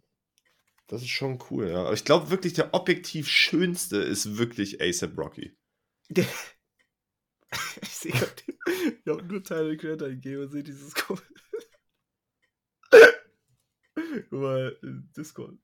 [0.92, 1.86] Das ist schon cool, ja.
[1.86, 5.58] Aber ich glaube wirklich, der objektiv schönste ist wirklich ASAP Rocky.
[7.82, 8.32] Ich sehe gerade,
[9.06, 11.22] habe nur Teile Creator gegeben und sehe dieses Guck
[14.30, 15.58] mal, in Discord.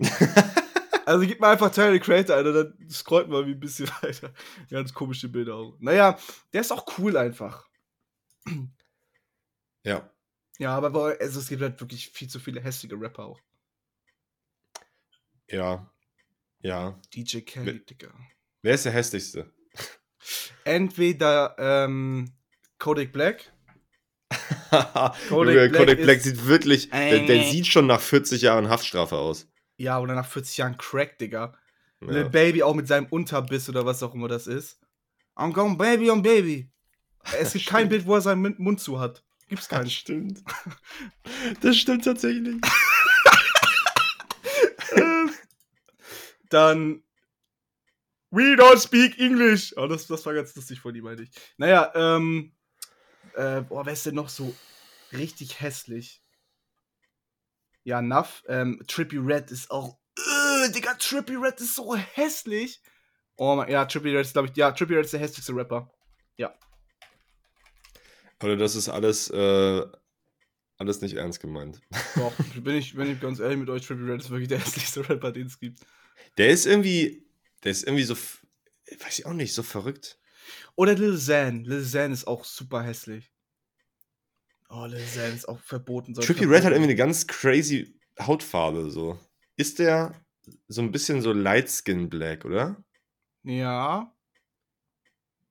[1.06, 4.32] Also gib mal einfach Tyler Creator, Alter, dann scrollt mal wie ein bisschen weiter.
[4.70, 5.76] Ganz komische Bilder auch.
[5.78, 6.18] Naja,
[6.54, 7.68] der ist auch cool einfach.
[9.84, 10.13] ja.
[10.58, 13.40] Ja, aber boah, also es gibt halt wirklich viel zu viele hässliche Rapper auch.
[15.48, 15.90] Ja.
[16.60, 16.98] Ja.
[17.14, 18.08] DJ Kelly, Digga.
[18.62, 19.52] Wer ist der hässlichste?
[20.64, 22.32] Entweder ähm,
[22.78, 23.52] Kodak Black.
[24.70, 27.50] Kodak, Kodak Black, Black Black sieht wirklich, der, der Äh.
[27.50, 29.46] sieht schon nach 40 Jahren Haftstrafe aus.
[29.76, 31.58] Ja, oder nach 40 Jahren Crack, Digga.
[32.00, 32.10] Ja.
[32.10, 34.80] Lil Baby auch mit seinem Unterbiss oder was auch immer das ist.
[35.36, 36.70] I'm going Baby on Baby.
[37.38, 39.23] Es gibt kein Bild, wo er seinen Mund zu hat.
[39.48, 39.90] Gibt's Das keinen.
[39.90, 40.42] stimmt.
[41.60, 42.56] Das stimmt tatsächlich.
[46.50, 47.02] Dann
[48.30, 49.72] We don't speak English.
[49.76, 51.30] Oh, das, das war ganz lustig von ihm, meinte ich.
[51.56, 52.52] Naja, ähm.
[53.34, 54.54] Äh, boah, wer ist denn noch so
[55.12, 56.20] richtig hässlich?
[57.84, 58.42] Ja, Nuff.
[58.48, 59.98] Ähm, Trippy Red ist auch.
[60.18, 62.80] Äh, Digga, Trippy Red ist so hässlich.
[63.36, 65.90] Oh mein, ja, Trippy Red ist, glaube ich, ja, Trippy Red ist der hässlichste Rapper.
[68.44, 69.86] Oder das ist alles, äh,
[70.76, 71.80] alles nicht ernst gemeint.
[72.14, 72.32] Doch,
[72.62, 75.32] bin ich, bin ich ganz ehrlich mit euch, Trippy Red ist wirklich der hässlichste Rapper,
[75.32, 75.80] den es gibt.
[76.36, 77.26] Der ist irgendwie,
[77.62, 80.18] der ist irgendwie so, weiß ich auch nicht, so verrückt.
[80.76, 81.64] Oder Lil Xan.
[81.64, 83.32] Lil Xan ist auch super hässlich.
[84.68, 86.12] Oh, Lil Xan ist auch verboten.
[86.12, 89.18] Trippy verboten Red hat irgendwie eine ganz crazy Hautfarbe, so.
[89.56, 90.22] Ist der
[90.68, 92.76] so ein bisschen so Light Skin Black, oder?
[93.42, 94.14] Ja.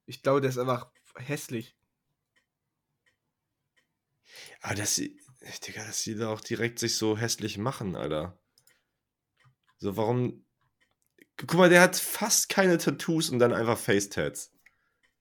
[0.06, 1.76] Ich glaube, der ist einfach hässlich.
[4.64, 5.20] Aber das, sie-
[5.68, 8.40] Digga, dass die da auch direkt sich so hässlich machen, Alter.
[9.78, 10.46] So, warum.
[11.38, 14.54] Guck mal, der hat fast keine Tattoos und dann einfach Face-Tats.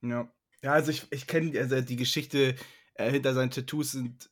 [0.02, 0.32] Ja.
[0.62, 2.54] Ja, also ich, ich kenne also die Geschichte
[2.94, 4.30] äh, hinter seinen Tattoos sind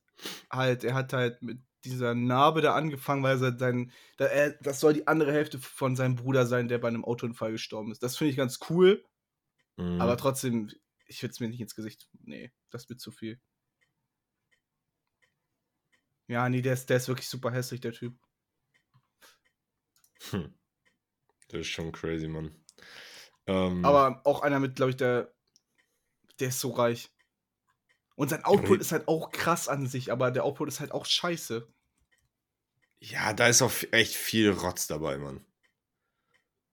[0.49, 4.79] halt, er hat halt mit dieser Narbe da angefangen, weil er sein, da, er, das
[4.79, 8.03] soll die andere Hälfte von seinem Bruder sein, der bei einem Autounfall gestorben ist.
[8.03, 9.05] Das finde ich ganz cool,
[9.77, 10.01] Mhm.
[10.01, 10.71] aber trotzdem,
[11.07, 12.09] ich würde es mir nicht ins Gesicht.
[12.23, 13.41] Nee, das wird zu viel.
[16.31, 18.17] Ja, nee, der ist, der ist wirklich super hässlich, der Typ.
[20.31, 20.55] Hm.
[21.49, 22.55] Das ist schon crazy, Mann.
[23.49, 25.35] Ähm, Aber auch einer mit, glaube ich, der.
[26.39, 27.11] Der ist so reich.
[28.15, 31.05] Und sein Output ist halt auch krass an sich, aber der Output ist halt auch
[31.05, 31.67] scheiße.
[33.01, 35.45] Ja, da ist auch echt viel Rotz dabei, Mann.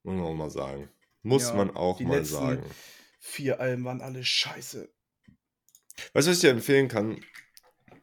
[0.03, 0.89] Muss man auch mal sagen.
[1.23, 2.63] Muss Ja, man auch die mal sagen.
[3.19, 4.93] Vier Alben waren alle scheiße.
[6.13, 7.23] Weißt du, was ich dir empfehlen kann?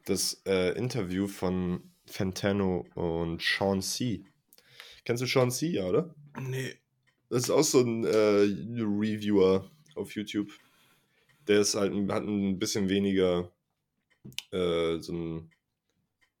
[0.05, 4.23] Das äh, Interview von Fantano und Sean C.
[5.03, 6.13] Kennst du Sean C, ja, oder?
[6.39, 6.75] Nee.
[7.29, 8.47] Das ist auch so ein äh,
[8.81, 10.51] Reviewer auf YouTube.
[11.47, 13.51] Der ist halt, hat ein bisschen weniger
[14.51, 15.51] äh, so einen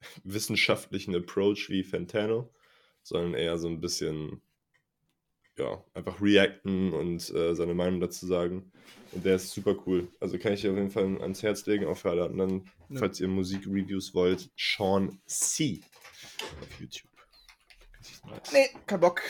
[0.23, 2.53] wissenschaftlichen Approach wie Fantano,
[3.01, 4.41] sondern eher so ein bisschen,
[5.57, 8.71] ja, einfach reacten und äh, seine Meinung dazu sagen.
[9.11, 10.07] Und der ist super cool.
[10.19, 12.99] Also kann ich dir auf jeden Fall ans Herz legen, auch für alle anderen, Ja.
[12.99, 14.49] falls ihr Musikreviews wollt.
[14.57, 15.81] Sean C.
[16.61, 17.09] auf YouTube.
[18.51, 19.21] Nee, kein Bock.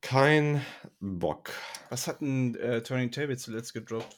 [0.00, 0.64] Kein
[1.00, 1.50] Bock.
[1.90, 4.16] Was hat denn äh, Turning Table zuletzt gedroppt?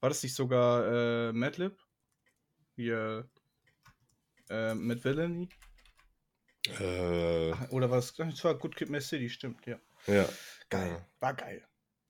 [0.00, 1.76] War das nicht sogar äh, Madlib?
[2.76, 3.28] Hier.
[4.50, 5.48] Äh, mit Villainy?
[6.68, 8.14] Äh, Oder war es?
[8.14, 9.78] Das war Good Kid Mad City, stimmt, ja.
[10.06, 10.28] ja.
[10.70, 10.90] Geil.
[10.90, 11.06] Ja.
[11.20, 11.66] War geil.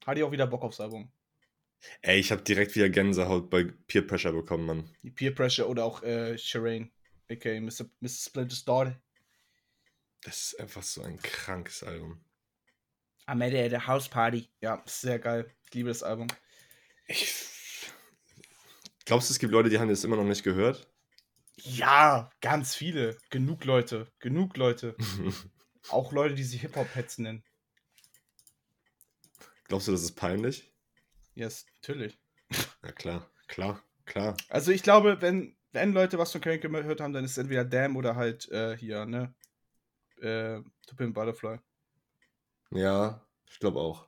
[0.07, 1.11] Hatte ich auch wieder Bock aufs Album.
[2.03, 4.91] Ey, ich habe direkt wieder Gänsehaut bei Peer Pressure bekommen, Mann.
[5.03, 6.91] Die Peer Pressure oder auch äh, Shireen,
[7.31, 7.87] aka Mr.
[8.01, 8.09] Mr.
[8.09, 9.01] Splinter's Daughter.
[10.23, 12.25] Das ist einfach so ein krankes Album.
[13.27, 14.49] I'm at the House Party.
[14.61, 15.51] Ja, sehr geil.
[15.67, 16.29] Ich liebe das Album.
[17.07, 17.35] Ich.
[19.05, 20.89] Glaubst du, es gibt Leute, die haben das immer noch nicht gehört?
[21.65, 23.17] Ja, ganz viele.
[23.31, 24.07] Genug Leute.
[24.19, 24.97] Genug Leute.
[25.91, 27.43] Auch Leute, die sich Hip-Hop-Heads nennen.
[29.65, 30.73] Glaubst du, das ist peinlich?
[31.35, 32.19] Ja, yes, natürlich.
[32.83, 34.37] Ja, klar, klar, klar.
[34.49, 37.65] Also ich glaube, wenn, wenn Leute was von Kanye gehört haben, dann ist es entweder
[37.65, 39.35] Damn oder halt äh, hier, ne?
[40.21, 41.59] Äh, To Pimp Butterfly.
[42.71, 44.07] Ja, ich glaube auch.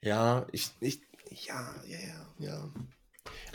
[0.00, 2.72] Ja, ich, ich, ja, ja, ja, ja.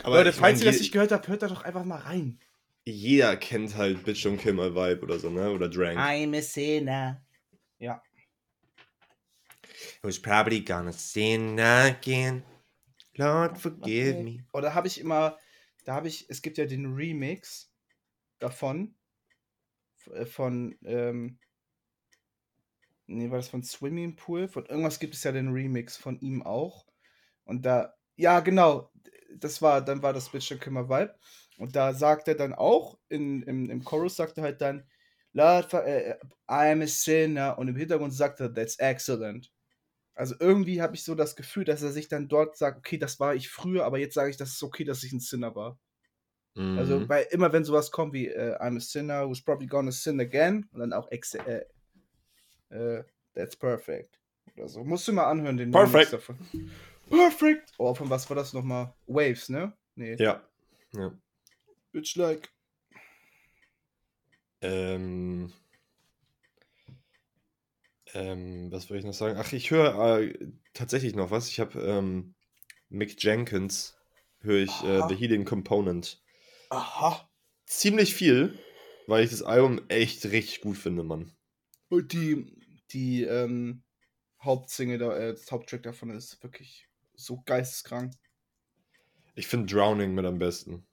[0.02, 2.40] Aber Leute, falls mein, ihr das nicht gehört habt, hört da doch einfach mal rein.
[2.84, 5.50] Jeder kennt halt Bitch Don't Kill My Vibe oder so, ne?
[5.50, 5.98] Oder Drank.
[5.98, 7.22] I'm a sinner.
[7.78, 8.02] Ja.
[10.02, 12.42] Was probably gonna sin again.
[13.14, 14.44] Lord forgive me.
[14.52, 15.36] Oder habe ich immer,
[15.84, 17.72] da habe ich, es gibt ja den Remix
[18.38, 18.94] davon,
[20.12, 21.38] äh, von, ähm,
[23.06, 24.48] nee, war das von Swimming Pool?
[24.48, 26.86] Von irgendwas gibt es ja den Remix von ihm auch.
[27.44, 28.90] Und da, ja, genau,
[29.36, 31.14] das war, dann war das Bitch Kimmer Vibe.
[31.58, 34.84] Und da sagt er dann auch, in, im, im Chorus sagt er halt dann,
[35.32, 36.16] Lord, for- äh,
[36.46, 37.58] I'm a sinner.
[37.58, 39.52] Und im Hintergrund sagt er, that's excellent.
[40.14, 43.20] Also irgendwie habe ich so das Gefühl, dass er sich dann dort sagt, okay, das
[43.20, 45.78] war ich früher, aber jetzt sage ich, das ist okay, dass ich ein Sinner war.
[46.76, 47.08] Also, Mhm.
[47.08, 50.68] weil immer wenn sowas kommt wie äh, I'm a sinner who's probably gonna sin again
[50.72, 51.64] und dann auch ex äh,
[52.70, 53.04] äh,
[53.34, 54.20] that's perfect
[54.56, 54.82] oder so.
[54.82, 56.12] Musst du mal anhören, den Perfect.
[56.12, 56.36] Davon.
[57.08, 57.72] Perfect!
[57.78, 58.94] Oh, von was war das nochmal?
[59.06, 59.72] Waves, ne?
[59.94, 60.16] Nee.
[60.18, 60.42] Ja.
[60.92, 61.12] ja.
[61.92, 62.50] Bitch like.
[64.60, 65.52] Ähm,
[68.14, 69.38] ähm, was wollte ich noch sagen?
[69.38, 70.34] Ach, ich höre äh,
[70.72, 71.48] tatsächlich noch was.
[71.48, 72.34] Ich habe ähm,
[72.88, 73.96] Mick Jenkins,
[74.40, 75.02] höre ich äh.
[75.08, 76.22] The Healing Component.
[76.70, 77.28] Aha.
[77.66, 78.58] Ziemlich viel,
[79.06, 81.32] weil ich das Album echt richtig gut finde, Mann.
[81.88, 82.56] Und die,
[82.90, 83.82] die ähm,
[84.42, 86.87] Hauptsingle, da, äh, das Haupttrack davon ist wirklich
[87.18, 88.12] so geisteskrank.
[89.34, 90.86] Ich finde Drowning mit am besten.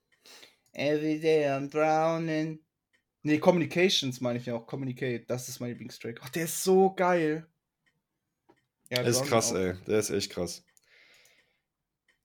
[0.74, 2.60] Every day I'm drowning.
[3.24, 4.68] Nee, Communications meine ich ja auch.
[4.68, 6.20] Communicate, das ist mein Lieblingstrack.
[6.22, 7.48] Ach, der ist so geil.
[8.92, 9.56] Ja, Das ist krass, auch.
[9.58, 9.74] ey.
[9.88, 10.64] Der ist echt krass.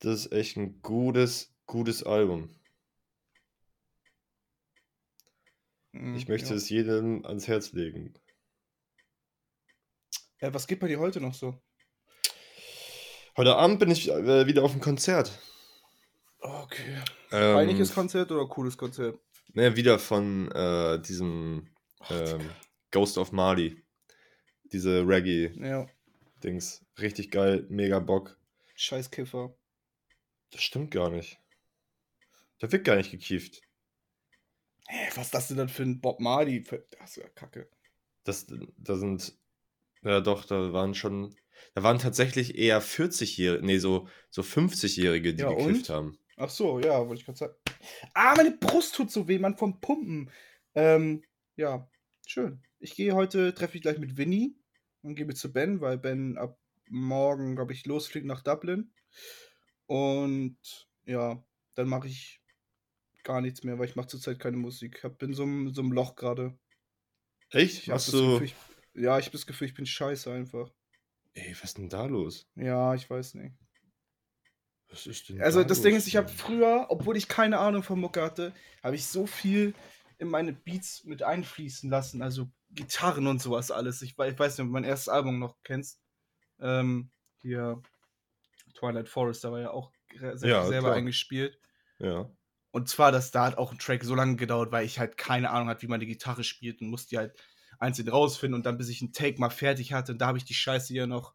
[0.00, 2.50] Das ist echt ein gutes, gutes Album.
[5.92, 6.54] Mhm, Ich möchte ja.
[6.56, 8.14] es jedem ans Herz legen.
[10.38, 11.62] Äh, was geht bei dir heute noch so?
[13.40, 15.40] Heute Abend bin ich äh, wieder auf dem Konzert.
[16.40, 17.02] Okay.
[17.32, 19.18] Ähm, Peinliches Konzert oder cooles Konzert?
[19.54, 21.70] Ne, wieder von äh, diesem
[22.10, 22.50] ähm,
[22.90, 23.82] Ghost of Mali.
[24.64, 26.84] Diese Reggae-Dings.
[26.84, 28.38] Ja, Richtig geil, mega Bock.
[28.74, 29.56] scheiß Kiffer.
[30.50, 31.38] Das stimmt gar nicht.
[32.58, 33.62] Da wird gar nicht gekieft.
[34.86, 36.62] Hä, was ist das denn dann für ein Bob Marley?
[36.62, 37.70] Das ist ja kacke.
[38.24, 39.32] Das, da sind,
[40.02, 41.34] ja doch, da waren schon,
[41.74, 45.88] da waren tatsächlich eher 40-Jährige, nee, so, so 50-Jährige, die Ja, gekifft und?
[45.90, 46.18] haben.
[46.36, 47.54] Ach so, ja, wollte ich gerade sagen.
[48.14, 50.30] Ah, meine Brust tut so weh, man, vom Pumpen.
[50.74, 51.22] Ähm,
[51.56, 51.90] ja,
[52.26, 52.62] schön.
[52.78, 54.56] Ich gehe heute, treffe ich gleich mit Winnie
[55.02, 56.58] und gehe mit zu Ben, weil Ben ab
[56.88, 58.92] morgen, glaube ich, losfliegt nach Dublin.
[59.86, 60.56] Und
[61.04, 61.44] ja,
[61.74, 62.40] dann mache ich
[63.22, 65.02] gar nichts mehr, weil ich mache zurzeit keine Musik.
[65.04, 66.58] Ich bin so, im- so Loch gerade.
[67.50, 67.82] Echt?
[67.82, 68.54] Ich Hast du, Gefühl, ich,
[68.94, 70.70] ja, ich habe das Gefühl, ich bin scheiße einfach.
[71.34, 72.48] Ey, was ist denn da los?
[72.56, 73.54] Ja, ich weiß nicht.
[74.88, 77.58] Was ist denn Also da das Ding los, ist, ich habe früher, obwohl ich keine
[77.58, 78.52] Ahnung von Mucke hatte,
[78.82, 79.74] habe ich so viel
[80.18, 84.02] in meine Beats mit einfließen lassen, also Gitarren und sowas alles.
[84.02, 86.00] Ich, ich weiß nicht, ob du mein erstes Album noch kennst.
[86.60, 87.82] Ähm, hier
[88.74, 89.92] Twilight Forest, da war ja auch
[90.42, 90.96] Ja, selber klar.
[90.96, 91.58] eingespielt.
[91.98, 92.30] Ja.
[92.72, 95.50] Und zwar, dass da hat auch ein Track so lange gedauert, weil ich halt keine
[95.50, 97.36] Ahnung hatte, wie man die Gitarre spielt und musste die halt
[97.80, 100.44] einzeln rausfinden und dann, bis ich einen Take mal fertig hatte, und da habe ich
[100.44, 101.34] die Scheiße hier noch,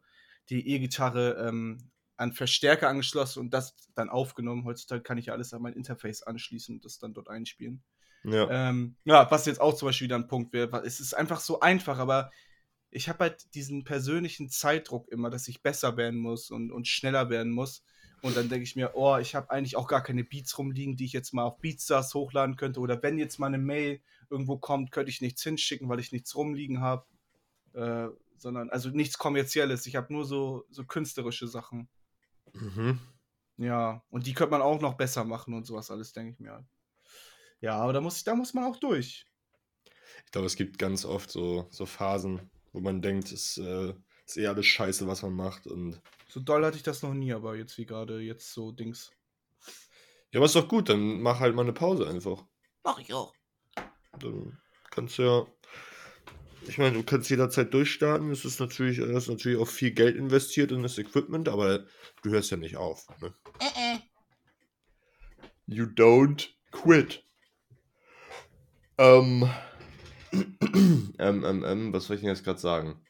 [0.49, 4.63] die E-Gitarre ähm, an Verstärker angeschlossen und das dann aufgenommen.
[4.63, 7.83] Heutzutage kann ich ja alles an mein Interface anschließen und das dann dort einspielen.
[8.23, 8.69] Ja.
[8.69, 11.59] Ähm, ja, was jetzt auch zum Beispiel wieder ein Punkt wäre, es ist einfach so
[11.59, 12.31] einfach, aber
[12.89, 17.29] ich habe halt diesen persönlichen Zeitdruck immer, dass ich besser werden muss und, und schneller
[17.29, 17.83] werden muss.
[18.26, 21.05] Und dann denke ich mir, oh, ich habe eigentlich auch gar keine Beats rumliegen, die
[21.05, 22.80] ich jetzt mal auf Beatstars hochladen könnte.
[22.80, 24.01] Oder wenn jetzt mal eine Mail
[24.32, 27.05] irgendwo kommt, könnte ich nichts hinschicken, weil ich nichts rumliegen habe.
[27.73, 28.07] Äh,
[28.39, 29.86] sondern, also nichts Kommerzielles.
[29.86, 31.88] Ich habe nur so, so künstlerische Sachen.
[32.53, 32.99] Mhm.
[33.57, 36.53] Ja, und die könnte man auch noch besser machen und sowas alles, denke ich mir.
[36.53, 36.65] halt.
[37.61, 39.28] Ja, aber da muss, da muss man auch durch.
[40.26, 43.93] Ich glaube, es gibt ganz oft so, so Phasen, wo man denkt, es äh,
[44.26, 45.67] ist eh alles scheiße, was man macht.
[45.67, 46.01] Und
[46.36, 49.09] So doll hatte ich das noch nie, aber jetzt wie gerade jetzt so Dings.
[50.33, 52.43] ja, aber ist doch gut, dann mach halt mal eine Pause einfach.
[52.83, 53.33] Mach ich auch.
[54.19, 54.59] Dann
[54.91, 55.47] kannst du ja
[56.67, 58.31] ich meine, du kannst jederzeit durchstarten.
[58.31, 61.86] Es ist natürlich, es ist natürlich auch viel Geld investiert in das Equipment, aber
[62.21, 63.07] du hörst ja nicht auf.
[63.21, 63.33] Ne?
[65.67, 67.23] You don't quit.
[68.97, 69.49] Ähm,
[70.33, 71.13] ähm,
[71.45, 73.04] ähm, ähm, was soll ich denn jetzt gerade sagen?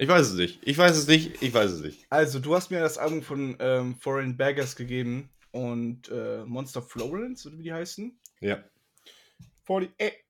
[0.00, 0.66] Ich weiß es nicht.
[0.66, 1.42] Ich weiß es nicht.
[1.42, 2.06] Ich weiß es nicht.
[2.08, 7.44] Also, du hast mir das Album von ähm, Foreign Baggers gegeben und äh, Monster Florence,
[7.44, 8.18] oder wie die heißen.
[8.40, 8.64] Ja.
[9.64, 10.24] 48.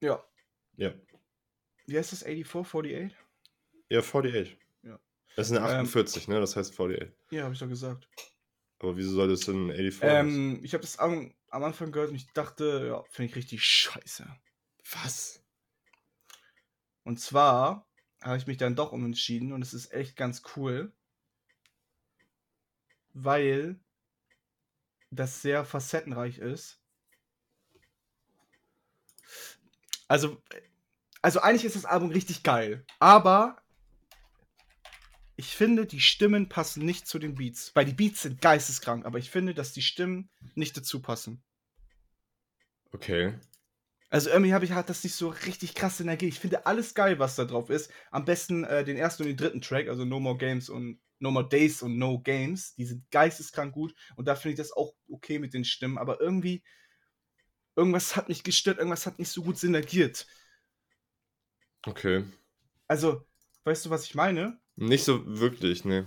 [0.00, 0.24] Ja.
[0.76, 0.94] Ja.
[1.86, 2.22] Wie heißt das?
[2.22, 3.16] 84, 48?
[3.90, 4.56] Ja, 48.
[4.84, 5.00] Ja.
[5.34, 6.38] Das ist eine Ähm, 48, ne?
[6.38, 7.08] Das heißt 48.
[7.32, 8.08] Ja, habe ich doch gesagt.
[8.78, 10.28] Aber wieso soll das denn 84 heißen?
[10.28, 13.64] Ähm, ich habe das Album am Anfang gehört und ich dachte, ja, finde ich richtig
[13.64, 14.24] scheiße.
[15.02, 15.42] Was?
[17.08, 17.88] Und zwar
[18.20, 20.92] habe ich mich dann doch umentschieden und es ist echt ganz cool,
[23.14, 23.80] weil
[25.10, 26.78] das sehr facettenreich ist.
[30.06, 30.42] Also,
[31.22, 33.62] also eigentlich ist das Album richtig geil, aber
[35.36, 37.74] ich finde, die Stimmen passen nicht zu den Beats.
[37.74, 41.42] Weil die Beats sind geisteskrank, aber ich finde, dass die Stimmen nicht dazu passen.
[42.92, 43.32] Okay.
[44.10, 46.28] Also irgendwie habe ich hat das nicht so richtig krasse Energie.
[46.28, 47.90] Ich finde alles geil, was da drauf ist.
[48.10, 51.30] Am besten äh, den ersten und den dritten Track, also No More Games und No
[51.30, 52.74] More Days und No Games.
[52.76, 55.98] Die sind geisteskrank gut und da finde ich das auch okay mit den Stimmen.
[55.98, 56.62] Aber irgendwie,
[57.76, 60.26] irgendwas hat mich gestört, irgendwas hat nicht so gut synergiert.
[61.86, 62.24] Okay.
[62.86, 63.26] Also,
[63.64, 64.58] weißt du, was ich meine?
[64.76, 66.06] Nicht so wirklich, ne.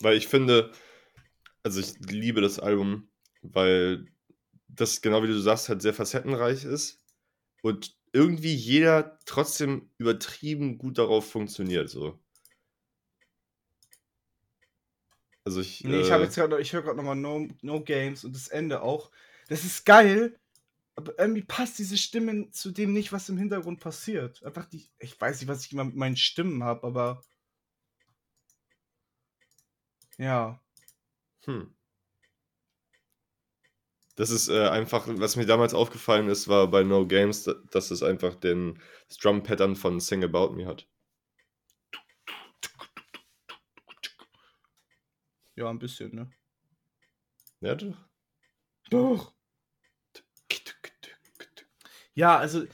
[0.00, 0.72] Weil ich finde,
[1.62, 3.08] also ich liebe das Album,
[3.42, 4.06] weil
[4.66, 6.98] das, genau wie du sagst, halt sehr facettenreich ist
[7.62, 12.18] und irgendwie jeder trotzdem übertrieben gut darauf funktioniert, so.
[15.44, 15.82] Also ich.
[15.84, 18.48] Nee, ich äh, habe jetzt gerade, ich höre gerade nochmal no, no Games und das
[18.48, 19.10] Ende auch.
[19.48, 20.38] Das ist geil,
[20.94, 24.42] aber irgendwie passt diese Stimme zu dem nicht, was im Hintergrund passiert.
[24.42, 27.22] Einfach die, ich weiß nicht, was ich immer mit meinen Stimmen habe, aber
[30.18, 30.60] ja.
[31.44, 31.74] Hm.
[34.18, 37.90] Das ist äh, einfach, was mir damals aufgefallen ist, war bei No Games, da- dass
[37.90, 40.86] es einfach den das Drum-Pattern von Sing About Me hat.
[45.56, 46.30] Ja, ein bisschen, ne?
[47.60, 47.96] Ja, doch.
[48.90, 49.34] Doch.
[52.14, 52.66] Ja, also.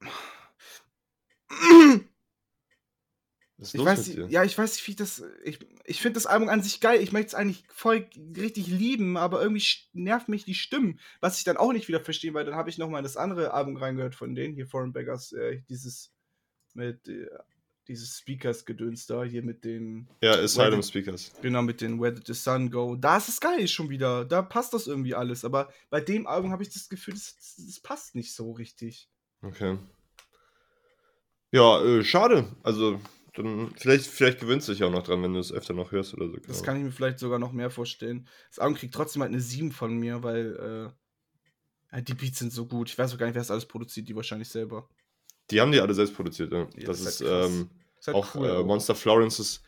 [0.00, 0.08] Was
[1.76, 2.04] ist
[3.60, 5.22] Ich weiß, nicht- ja, ich weiß nicht, wie ich das.
[5.44, 7.00] Ich, ich finde das Album an sich geil.
[7.02, 10.98] Ich möchte es eigentlich voll richtig lieben, aber irgendwie nervt mich die Stimmen.
[11.20, 13.76] Was ich dann auch nicht wieder verstehe, weil dann habe ich nochmal das andere Album
[13.76, 16.10] reingehört von denen, hier Foreign Beggars, äh, dieses
[16.74, 17.26] mit äh,
[17.88, 21.32] dieses Speakers-Gedöns da, hier mit den, Ja, Asylum Where Speakers.
[21.42, 22.94] genau, mit den Where Did the Sun Go.
[22.94, 24.24] Da ist es geil schon wieder.
[24.24, 25.44] Da passt das irgendwie alles.
[25.44, 29.08] Aber bei dem Album habe ich das Gefühl, das, das, das passt nicht so richtig.
[29.42, 29.76] Okay.
[31.50, 32.46] Ja, äh, schade.
[32.62, 33.00] Also,
[33.42, 36.14] dann vielleicht, vielleicht gewöhnst du dich auch noch dran, wenn du es öfter noch hörst
[36.14, 36.36] oder so.
[36.36, 36.62] Das genau.
[36.62, 38.28] kann ich mir vielleicht sogar noch mehr vorstellen.
[38.48, 40.92] Das Album kriegt trotzdem halt eine 7 von mir, weil
[41.92, 42.88] äh, die Beats sind so gut.
[42.88, 44.88] Ich weiß auch gar nicht, wer das alles produziert, die wahrscheinlich selber.
[45.50, 46.68] Die haben die alle selbst produziert, ja.
[46.76, 49.62] Ja, das das ist halt ähm, Ist halt auch cool, äh, Monster Florence ist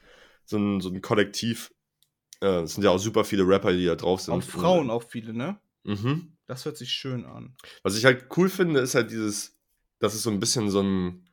[0.44, 1.72] so ein, so ein Kollektiv.
[2.40, 4.34] Äh, es sind ja auch super viele Rapper, die da drauf sind.
[4.34, 5.58] Auch Frauen, auch viele, ne?
[5.84, 6.36] Mhm.
[6.46, 7.56] Das hört sich schön an.
[7.82, 9.58] Was ich halt cool finde, ist halt dieses,
[9.98, 11.28] dass es so ein bisschen so ein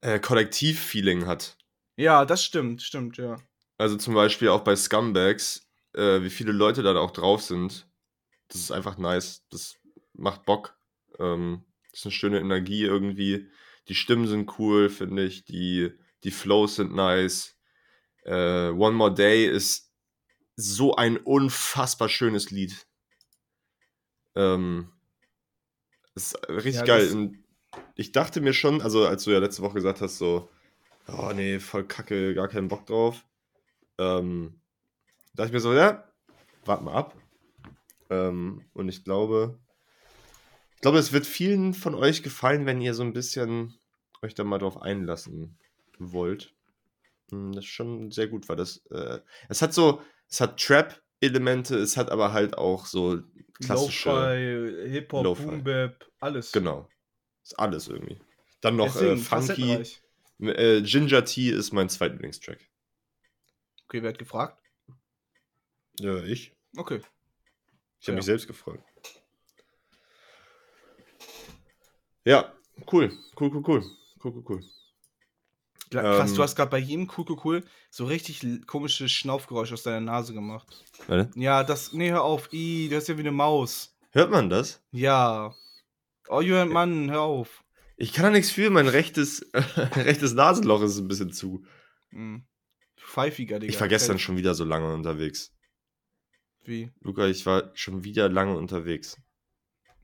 [0.00, 1.56] äh, Kollektiv-Feeling hat.
[1.96, 3.36] Ja, das stimmt, stimmt, ja.
[3.76, 7.88] Also zum Beispiel auch bei Scumbags, äh, wie viele Leute da auch drauf sind.
[8.48, 9.44] Das ist einfach nice.
[9.50, 9.76] Das
[10.14, 10.76] macht Bock.
[11.18, 13.50] Ähm, das ist eine schöne Energie irgendwie.
[13.88, 15.44] Die Stimmen sind cool, finde ich.
[15.44, 15.92] Die,
[16.24, 17.56] die Flows sind nice.
[18.24, 19.92] Äh, One More Day ist
[20.56, 22.86] so ein unfassbar schönes Lied.
[24.34, 24.92] Ähm,
[26.14, 27.32] ist richtig Ja, geil.
[27.94, 30.48] Ich dachte mir schon, also als du ja letzte Woche gesagt hast, so,
[31.08, 33.24] oh nee, voll kacke, gar keinen Bock drauf.
[33.98, 34.60] Ähm,
[35.34, 36.04] dachte ich mir so, ja,
[36.64, 37.16] wart mal ab.
[38.10, 39.58] Ähm, und ich glaube,
[40.76, 43.74] ich glaube, es wird vielen von euch gefallen, wenn ihr so ein bisschen
[44.22, 45.58] euch da mal drauf einlassen
[45.98, 46.54] wollt.
[47.30, 50.00] Hm, Das ist schon sehr gut, weil das, äh, es hat so,
[50.30, 53.20] es hat Trap-Elemente, es hat aber halt auch so
[53.54, 55.42] klassische, Lo-Fi, Hip-Hop, Lo-Fi.
[55.44, 56.52] Boom-Bap, alles.
[56.52, 56.88] genau,
[57.48, 58.18] ist alles irgendwie.
[58.60, 59.82] Dann noch äh, Funky,
[60.40, 62.58] äh, Ginger Tea ist mein zweitlieblingstrack.
[63.86, 64.62] Okay, wer hat gefragt?
[65.98, 66.52] Ja, ich.
[66.76, 67.00] Okay.
[68.00, 68.16] Ich habe Ja.
[68.16, 68.84] mich selbst gefragt.
[72.24, 72.52] Ja,
[72.92, 73.10] cool.
[73.40, 73.82] Cool, cool, cool.
[74.22, 74.60] Cool, cool, cool.
[75.90, 79.84] Krass, Ähm, du hast gerade bei jedem cool, cool, cool so richtig komische Schnaufgeräusche aus
[79.84, 80.84] deiner Nase gemacht.
[81.06, 81.30] Warte.
[81.34, 81.94] Ja, das.
[81.94, 82.52] Nee, hör auf.
[82.52, 83.96] I, du hast ja wie eine Maus.
[84.12, 84.82] Hört man das?
[84.90, 85.54] Ja.
[86.28, 87.64] Oh, Julian, Mann, hör auf.
[87.96, 91.64] Ich kann da nichts für, mein rechtes, rechtes Nasenloch ist ein bisschen zu.
[92.10, 92.46] Hm.
[92.96, 93.72] Pfeifiger, Digga.
[93.72, 95.54] Ich war gestern schon wieder so lange unterwegs.
[96.64, 96.90] Wie?
[97.00, 99.16] Luca, ich war schon wieder lange unterwegs.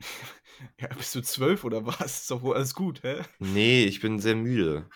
[0.80, 2.20] Ja, bist du zwölf oder was?
[2.22, 3.20] Ist doch wohl alles gut, hä?
[3.40, 4.88] Nee, ich bin sehr müde.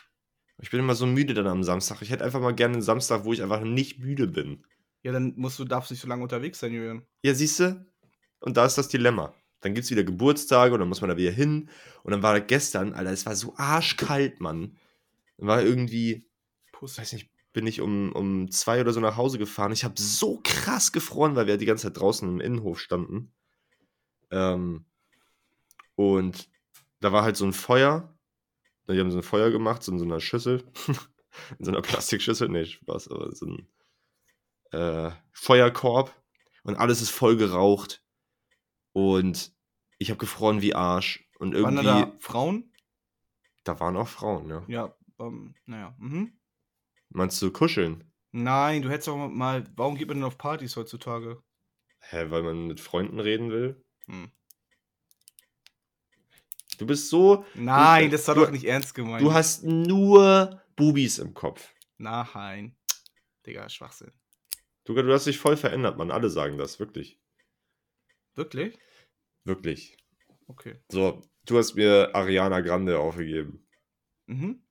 [0.60, 2.00] Ich bin immer so müde dann am Samstag.
[2.00, 4.64] Ich hätte einfach mal gerne einen Samstag, wo ich einfach nicht müde bin.
[5.02, 7.04] Ja, dann musst du, darfst nicht so lange unterwegs sein, Julian.
[7.22, 7.86] Ja, siehst du?
[8.40, 9.34] Und da ist das Dilemma.
[9.60, 11.68] Dann gibt es wieder Geburtstage und dann muss man da wieder hin.
[12.02, 14.76] Und dann war gestern, Alter, es war so arschkalt, Mann.
[15.36, 16.26] Dann war irgendwie,
[16.72, 16.98] Puss.
[16.98, 19.72] weiß nicht, bin ich um, um zwei oder so nach Hause gefahren.
[19.72, 23.32] Ich habe so krass gefroren, weil wir die ganze Zeit draußen im Innenhof standen.
[24.30, 24.84] Ähm,
[25.96, 26.48] und
[27.00, 28.14] da war halt so ein Feuer.
[28.88, 30.64] Die haben so ein Feuer gemacht, so in so einer Schüssel.
[31.58, 32.48] in so einer Plastikschüssel.
[32.48, 33.68] Nee, Spaß, aber so ein
[34.70, 36.14] äh, Feuerkorb.
[36.62, 38.02] Und alles ist voll geraucht.
[38.98, 39.52] Und
[39.98, 41.24] ich habe gefroren wie Arsch.
[41.38, 41.84] Und Waren irgendwie.
[41.84, 42.72] da, da Frauen?
[43.64, 44.64] da waren auch Frauen, ja.
[44.66, 45.94] Ja, ähm, naja.
[45.98, 46.32] Mhm.
[47.10, 48.12] Meinst du kuscheln?
[48.32, 49.64] Nein, du hättest auch mal.
[49.76, 51.42] Warum geht man denn auf Partys heutzutage?
[52.00, 53.84] Hä, weil man mit Freunden reden will?
[54.06, 54.30] Hm.
[56.78, 57.44] Du bist so.
[57.54, 59.22] Nein, Du- das war du- doch nicht ernst gemeint.
[59.22, 61.72] Du hast nur Bubis im Kopf.
[61.98, 62.76] Nein.
[63.46, 64.12] Digga, Schwachsinn.
[64.84, 66.10] Du, du hast dich voll verändert, Mann.
[66.10, 67.20] Alle sagen das, wirklich.
[68.34, 68.78] Wirklich?
[69.48, 69.96] Wirklich.
[70.46, 70.76] Okay.
[70.92, 73.66] So, du hast mir Ariana Grande aufgegeben.
[74.26, 74.62] Mhm.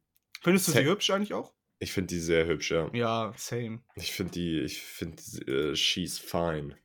[0.43, 1.51] Findest du Sa- sie hübsch eigentlich auch?
[1.80, 2.89] Ich finde die sehr hübsch, ja.
[2.93, 3.82] Ja, same.
[3.95, 6.78] Ich finde die, ich finde, äh, she's fine.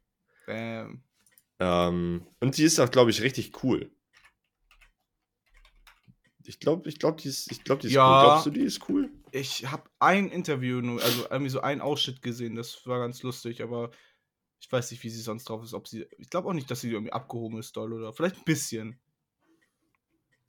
[0.49, 1.05] Ähm,
[1.61, 3.95] Ähm, und die ist auch, glaube ich, richtig cool.
[6.45, 8.09] Ich glaube, ich glaube, die ist, ich glaube, die ist Ja.
[8.09, 8.21] cool.
[8.27, 9.11] Glaubst du, die ist cool?
[9.33, 13.63] ich habe ein Interview, nur, also irgendwie so einen Ausschnitt gesehen, das war ganz lustig,
[13.63, 13.91] aber
[14.63, 15.75] ich weiß nicht, wie sie sonst drauf ist.
[15.75, 18.45] Ob sie, ich glaube auch nicht, dass sie irgendwie abgehoben ist, doll oder vielleicht ein
[18.45, 18.99] bisschen.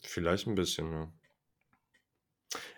[0.01, 1.11] Vielleicht ein bisschen, ja.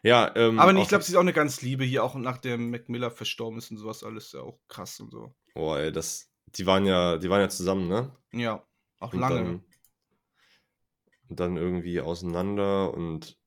[0.02, 2.38] Ja, ähm, aber nee, ich glaube, sie ist auch eine ganz Liebe hier, auch nach
[2.38, 5.36] dem Mac Miller verstorben ist und sowas alles ja auch krass und so.
[5.54, 8.16] Boah, ey, das, die waren ja, die waren ja zusammen, ne?
[8.32, 8.66] Ja,
[9.00, 9.36] auch Und lange.
[9.36, 9.64] Dann,
[11.28, 13.38] und dann irgendwie auseinander und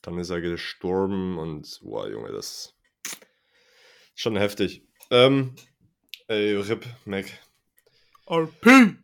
[0.00, 3.20] dann ist er gestorben und, boah, Junge, das ist
[4.14, 4.86] schon heftig.
[5.10, 5.54] Ähm,
[6.28, 7.26] ey, RIP, Mac.
[8.26, 8.96] RP!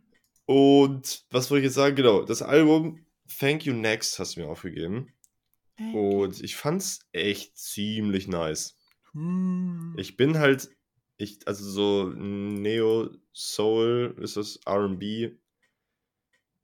[0.45, 1.95] Und was wollte ich jetzt sagen?
[1.95, 3.05] Genau, das Album
[3.39, 5.13] Thank You Next hast du mir aufgegeben.
[5.93, 8.77] Und ich fand's echt ziemlich nice.
[9.13, 9.95] Hm.
[9.97, 10.69] Ich bin halt,
[11.17, 15.37] ich, also so Neo Soul ist das RB.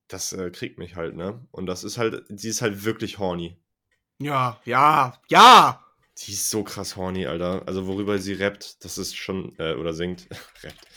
[0.08, 1.46] Das äh, kriegt mich halt, ne?
[1.52, 3.58] Und das ist halt, sie ist halt wirklich horny.
[4.20, 5.87] Ja, ja, ja!
[6.20, 7.64] Die ist so krass horny, Alter.
[7.68, 10.28] Also worüber sie rappt, das ist schon, äh, oder singt,
[10.64, 10.88] rappt.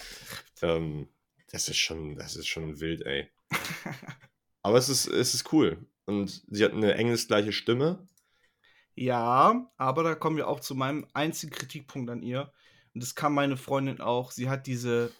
[0.62, 1.08] Ähm,
[1.50, 3.28] das ist schon, das ist schon wild, ey.
[4.62, 5.86] Aber es ist, es ist cool.
[6.06, 8.06] Und sie hat eine engelsgleiche Stimme.
[8.94, 12.52] Ja, aber da kommen wir auch zu meinem einzigen Kritikpunkt an ihr.
[12.92, 14.32] Und das kann meine Freundin auch.
[14.32, 15.12] Sie hat diese,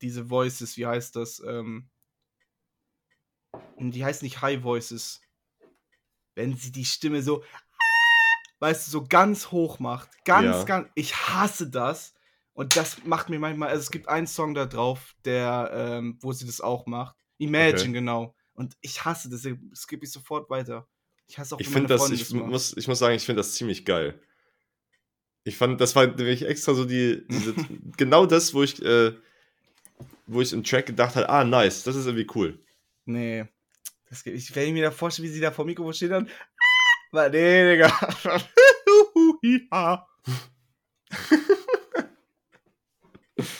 [0.00, 1.40] diese Voices, wie heißt das?
[1.40, 1.90] Ähm,
[3.78, 5.20] die heißt nicht High Voices.
[6.34, 7.44] Wenn sie die Stimme so,
[8.62, 10.08] weißt du, so ganz hoch macht.
[10.24, 10.64] Ganz, Ja.
[10.64, 10.88] ganz.
[10.94, 12.14] Ich hasse das.
[12.54, 16.32] Und das macht mir manchmal, also es gibt einen Song da drauf, der, ähm, wo
[16.32, 17.16] sie das auch macht.
[17.38, 17.92] Imagine, Okay.
[17.92, 18.34] genau.
[18.54, 19.44] Und ich hasse das.
[19.72, 20.86] Es gibt mich sofort weiter.
[21.26, 22.46] Ich hasse auch, Ich finde das, ich macht.
[22.50, 24.20] muss, ich muss sagen, ich finde das ziemlich geil.
[25.44, 27.54] Ich fand, das war nämlich extra so die, diese,
[27.96, 29.12] genau das, wo ich, äh,
[30.26, 32.60] wo ich im Track gedacht habe, ah, nice, das ist irgendwie cool.
[33.06, 33.44] Nee.
[34.08, 36.28] Das ich, wenn ich mir da vorstelle, wie sie da vor dem Mikrofon steht, dann.
[37.12, 38.08] Aber nee, Digga.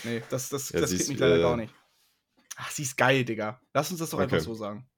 [0.05, 1.75] Nee, das, das, Ja, das geht ist, mich leider äh, gar nicht.
[2.57, 3.61] Ach, sie ist geil, Digga.
[3.75, 4.45] Lass uns das doch einfach Okay.
[4.45, 4.89] so sagen.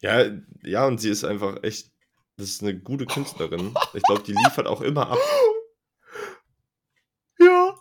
[0.00, 0.24] Ja,
[0.62, 1.92] ja, und sie ist einfach echt,
[2.36, 3.74] das ist eine gute Künstlerin.
[3.92, 5.18] Ich glaube, die liefert auch immer ab.
[7.38, 7.76] Ja.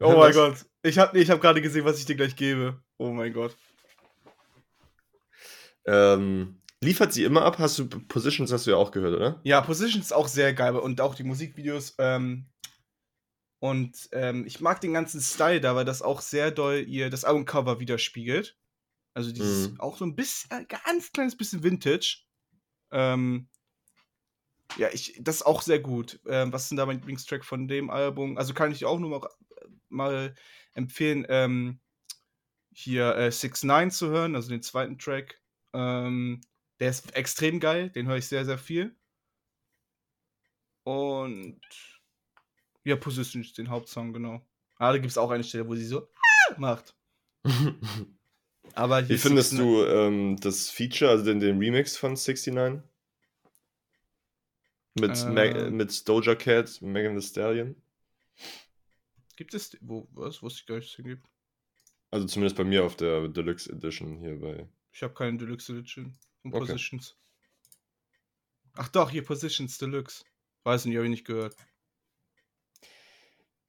[0.00, 0.32] Oh mein?
[0.32, 0.66] Gott.
[0.82, 2.82] Ich habe ich hab gerade gesehen, was ich dir gleich gebe.
[2.96, 3.56] Oh mein Gott.
[5.86, 7.58] Ähm, liefert sie immer ab?
[7.58, 9.40] Hast du Positions hast du ja auch gehört, oder?
[9.44, 11.94] Ja, Position ist auch sehr geil und auch die Musikvideos.
[11.98, 12.46] Ähm,
[13.60, 17.24] und ähm, ich mag den ganzen Style da, weil das auch sehr doll ihr das
[17.24, 18.58] Albumcover widerspiegelt.
[19.14, 19.80] Also dieses Mhm.
[19.80, 22.24] auch so ein bisschen, ein ganz kleines bisschen Vintage.
[22.90, 23.48] Ähm,
[24.76, 26.20] ja, ich, das ist auch sehr gut.
[26.26, 28.36] Ähm, was ist denn da mein Lieblingstrack von dem Album?
[28.36, 29.28] Also kann ich dir auch nur mal,
[29.88, 30.34] mal
[30.72, 31.80] empfehlen, ähm,
[32.72, 35.40] hier äh, 6 9 zu hören, also den zweiten Track.
[35.74, 36.40] Ähm,
[36.80, 38.94] der ist extrem geil, den höre ich sehr, sehr viel.
[40.84, 41.60] Und
[42.84, 44.46] ja, Positions, den Hauptsong, genau.
[44.76, 46.08] Ah, da gibt es auch eine Stelle, wo sie so
[46.56, 46.94] macht.
[48.74, 52.82] Aber Wie findest 69 du ähm, das Feature, also den, den Remix von 69?
[54.94, 55.76] Mit, Mag Ähm.
[55.76, 57.76] mit Doja Cat, Megan Thee Stallion?
[59.36, 59.76] Gibt es.
[59.80, 60.42] Wo, was?
[60.42, 61.26] Wusste ich gar nicht, es gibt.
[62.10, 64.68] Also zumindest bei mir auf der Deluxe Edition hier bei.
[64.94, 66.16] Ich habe keine Deluxe Edition.
[66.44, 66.66] Und Okay.
[66.66, 67.16] Positions.
[68.74, 70.24] Ach doch, hier Positions Deluxe.
[70.62, 71.56] Weiß nicht, habe ich nicht gehört.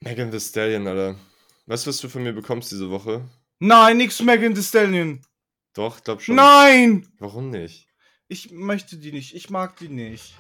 [0.02, 1.20] Megan Thee Stallion, Alter.
[1.66, 3.28] Weißt du, was du von mir bekommst diese Woche?
[3.60, 5.26] Nein, nix Megan Thee Stallion.
[5.74, 6.36] Doch, glaub schon.
[6.36, 7.12] Nein!
[7.18, 7.88] Warum nicht?
[8.28, 9.34] Ich möchte die nicht.
[9.36, 10.36] Ich mag die nicht.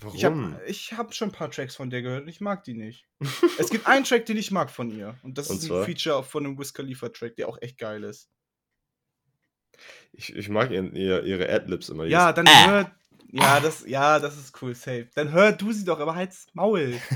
[0.00, 0.16] Warum?
[0.16, 2.74] Ich habe ich hab schon ein paar Tracks von der gehört und ich mag die
[2.74, 3.06] nicht.
[3.58, 5.16] es gibt einen Track, den ich mag von ihr.
[5.22, 5.84] Und das Und ist ein?
[5.84, 8.28] Feature von einem Wiz Khalifa Track, der auch echt geil ist.
[10.12, 12.04] Ich, ich mag ihr, ihr, ihre Adlibs immer.
[12.04, 12.90] Ja, dann hör.
[13.34, 15.08] Ja, das, ja, das ist cool, safe.
[15.14, 17.00] Dann hör du sie doch, aber halt's Maul.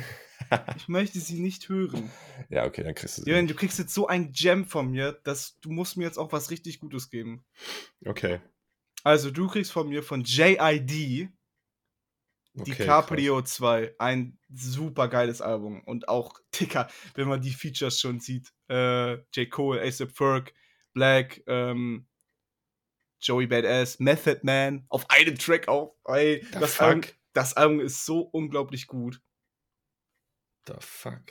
[0.77, 2.11] Ich möchte sie nicht hören.
[2.51, 3.31] ja, okay, dann kriegst du sie.
[3.31, 6.31] Jürgen, du kriegst jetzt so ein Gem von mir, dass du musst mir jetzt auch
[6.31, 7.45] was richtig Gutes geben.
[8.05, 8.41] Okay.
[9.03, 11.31] Also, du kriegst von mir von JID
[12.59, 15.83] okay DiCaprio 2 ein super geiles Album.
[15.85, 18.53] Und auch, Dicker, wenn man die Features schon sieht.
[18.69, 19.51] Äh, J.
[19.51, 20.55] Cole, A$AP Ferg,
[20.93, 22.07] Black, ähm,
[23.21, 25.97] Joey Badass, Method Man, auf einem Track auch.
[26.05, 26.87] Ey, The das, fuck?
[26.87, 27.03] Album,
[27.33, 29.21] das Album ist so unglaublich gut.
[30.67, 31.23] The fuck?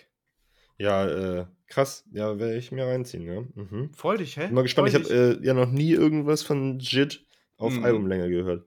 [0.78, 1.08] Ja,
[1.42, 2.04] äh, krass.
[2.12, 3.42] Ja, werde ich mir reinziehen, ja.
[3.54, 3.94] Mhm.
[3.94, 4.48] Freu dich, hä?
[4.48, 4.90] Bin mal gespannt.
[4.90, 5.42] Ich Freu habe dich.
[5.44, 7.26] äh, ja noch nie irgendwas von Jit
[7.58, 7.86] auf Mhm.
[7.86, 8.66] Albumlänge gehört.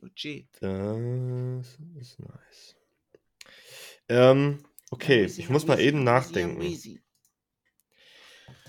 [0.00, 0.48] Legit.
[0.60, 2.76] Das ist nice.
[4.08, 6.62] Ähm, okay, ich muss mal eben nachdenken.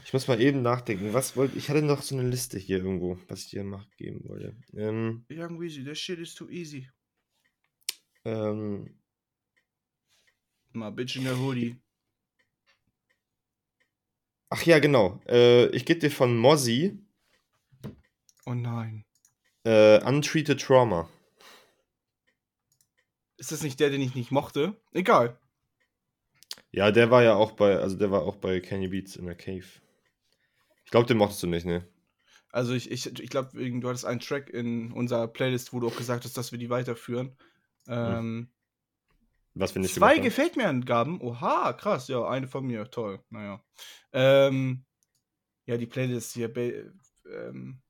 [0.09, 1.13] Ich muss mal eben nachdenken.
[1.13, 1.69] Was wollte ich?
[1.69, 4.55] hatte noch so eine Liste hier irgendwo, was ich dir nachgeben wollte.
[4.73, 6.89] Ähm, Young Weezy, that shit is too easy.
[8.25, 8.99] ähm,
[10.73, 11.75] My bitch in der Hoodie.
[14.49, 15.21] ach ja, genau.
[15.27, 16.97] Äh, ich gebe dir von Mozzie
[18.47, 19.05] Oh nein.
[19.63, 21.07] äh, Untreated Trauma.
[23.37, 24.75] Ist das nicht der, den ich nicht mochte?
[24.91, 25.39] Egal.
[26.71, 29.35] Ja, der war ja auch bei, also der war auch bei Kenny Beats in der
[29.35, 29.67] Cave.
[30.89, 31.87] Ich glaube, den mochtest du nicht, ne?
[32.51, 35.95] Also ich, ich, ich glaube, du hattest einen Track in unserer Playlist, wo du auch
[35.95, 37.37] gesagt hast, dass wir die weiterführen.
[37.87, 38.49] Ähm,
[39.53, 41.21] Was wir nicht zwei gefällt mir Angaben.
[41.21, 42.07] Oha, krass.
[42.07, 42.89] Ja, eine von mir.
[42.89, 43.19] Toll.
[43.29, 43.63] Naja.
[44.13, 44.83] Ähm,
[45.67, 46.51] ja, die Playlist hier.
[46.57, 47.83] Ähm,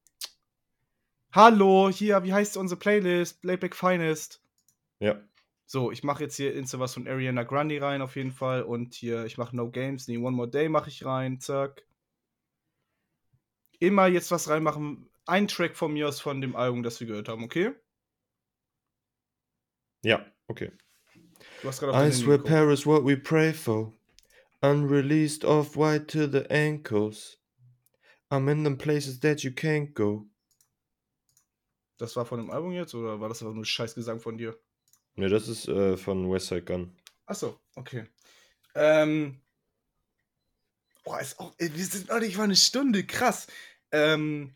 [1.32, 3.40] Hallo, hier, wie heißt unsere Playlist?
[3.40, 4.42] Playback Finest.
[5.00, 5.22] Ja.
[5.66, 8.64] So, ich mache jetzt hier Insta was von Ariana Grande rein auf jeden Fall.
[8.64, 11.40] Und hier, ich mache No Games, nee, One More Day mache ich rein.
[11.40, 11.86] Zack.
[13.80, 15.10] Immer jetzt was reinmachen.
[15.26, 17.74] Ein Track von mir aus von dem Album, das wir gehört haben, okay?
[20.04, 20.72] Ja, okay.
[21.62, 22.50] Du hast gerade auf I swear geguckt.
[22.50, 23.94] Paris what we pray for.
[24.62, 27.38] Unreleased off white to the ankles.
[28.30, 30.30] I'm in them places that you can't go.
[31.98, 34.58] Das war von dem Album jetzt oder war das einfach nur Scheißgesang von dir?
[35.16, 36.96] Ne, das ist äh, von Westside Gun.
[37.26, 38.06] Achso, okay.
[38.76, 39.42] Ähm.
[41.04, 41.54] Oh, ist auch.
[41.58, 43.48] Wir sind noch nicht mal eine Stunde, krass.
[43.92, 44.56] Ähm.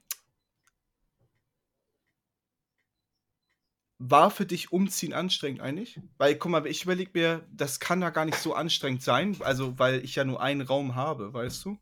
[4.05, 5.99] War für dich Umziehen anstrengend eigentlich?
[6.17, 9.79] Weil, guck mal, ich überlege mir, das kann ja gar nicht so anstrengend sein, also
[9.79, 11.77] weil ich ja nur einen Raum habe, weißt du?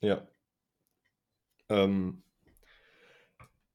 [0.00, 0.26] Ja.
[1.68, 2.22] Ähm.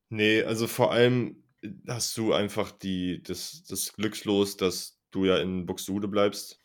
[0.09, 1.43] Nee, also vor allem
[1.87, 6.59] hast du einfach die, das, das Glückslos, dass du ja in Buxtehude bleibst.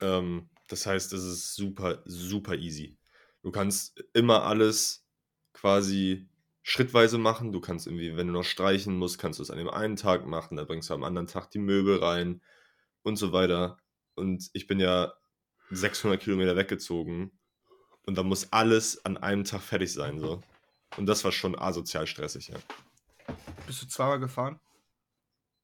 [0.00, 2.96] Ähm, das heißt, es ist super, super easy.
[3.42, 5.04] Du kannst immer alles
[5.52, 6.28] quasi
[6.62, 7.52] schrittweise machen.
[7.52, 10.26] Du kannst irgendwie, wenn du noch streichen musst, kannst du es an dem einen Tag
[10.26, 12.40] machen, dann bringst du am anderen Tag die Möbel rein
[13.02, 13.78] und so weiter.
[14.14, 15.12] Und ich bin ja
[15.70, 17.32] 600 Kilometer weggezogen
[18.04, 20.42] und da muss alles an einem Tag fertig sein, so.
[20.96, 22.58] Und das war schon asozial stressig, ja.
[23.66, 24.60] Bist du zweimal gefahren?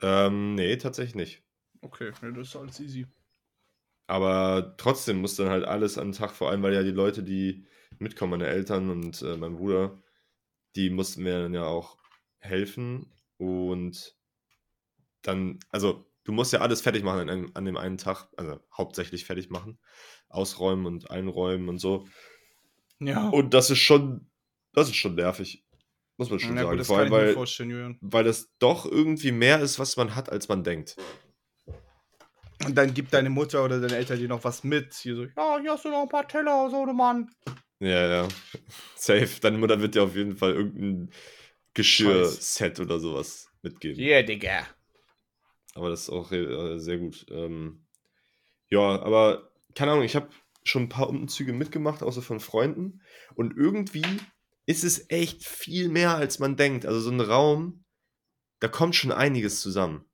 [0.01, 1.43] Ähm, nee, tatsächlich nicht.
[1.81, 3.07] Okay, ja, das ist alles easy.
[4.09, 7.23] Aber trotzdem muss dann halt alles an den Tag, vor allem weil ja die Leute,
[7.23, 7.67] die
[7.99, 10.03] mitkommen, meine Eltern und äh, mein Bruder,
[10.77, 11.99] die mussten mir dann ja auch
[12.39, 14.17] helfen und
[15.21, 18.59] dann, also du musst ja alles fertig machen an, einem, an dem einen Tag, also
[18.75, 19.79] hauptsächlich fertig machen,
[20.31, 22.09] ausräumen und einräumen und so.
[23.01, 23.29] Ja.
[23.29, 24.31] Und das ist schon,
[24.73, 25.67] das ist schon nervig,
[26.17, 26.79] muss man schon ja, sagen.
[26.79, 30.65] gut, vor allem, weil, weil das doch irgendwie mehr ist, was man hat, als man
[30.65, 30.97] denkt.
[32.65, 34.95] Und dann gibt deine Mutter oder deine Eltern dir noch was mit.
[34.95, 37.31] Hier so, ja, hier hast du noch ein paar Teller, so, du Mann.
[37.81, 38.29] Ja, ja.
[38.97, 39.29] Safe.
[39.41, 41.11] Deine Mutter wird dir auf jeden Fall irgendein
[41.75, 44.03] Geschirrset oder sowas mitgeben.
[44.03, 44.67] Yeah, Digga.
[45.75, 47.27] Aber das ist auch äh, sehr gut.
[47.31, 47.87] Ähm,
[48.69, 50.29] ja, aber keine Ahnung, ich habe
[50.65, 53.01] schon ein paar Umzüge mitgemacht, außer von Freunden.
[53.35, 54.05] Und irgendwie
[54.67, 56.85] ist es echt viel mehr, als man denkt.
[56.85, 57.85] Also so ein Raum,
[58.59, 60.05] da kommt schon einiges zusammen.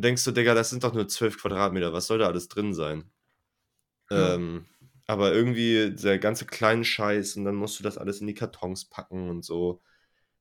[0.00, 2.72] Du denkst du, Digga, das sind doch nur 12 Quadratmeter, was soll da alles drin
[2.72, 3.04] sein?
[4.10, 4.34] Ja.
[4.34, 4.64] Ähm,
[5.06, 8.86] aber irgendwie der ganze kleine Scheiß und dann musst du das alles in die Kartons
[8.86, 9.82] packen und so.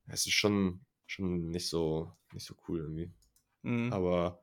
[0.07, 3.11] Es ist schon, schon nicht so, nicht so cool irgendwie.
[3.63, 3.91] Mhm.
[3.91, 4.41] Aber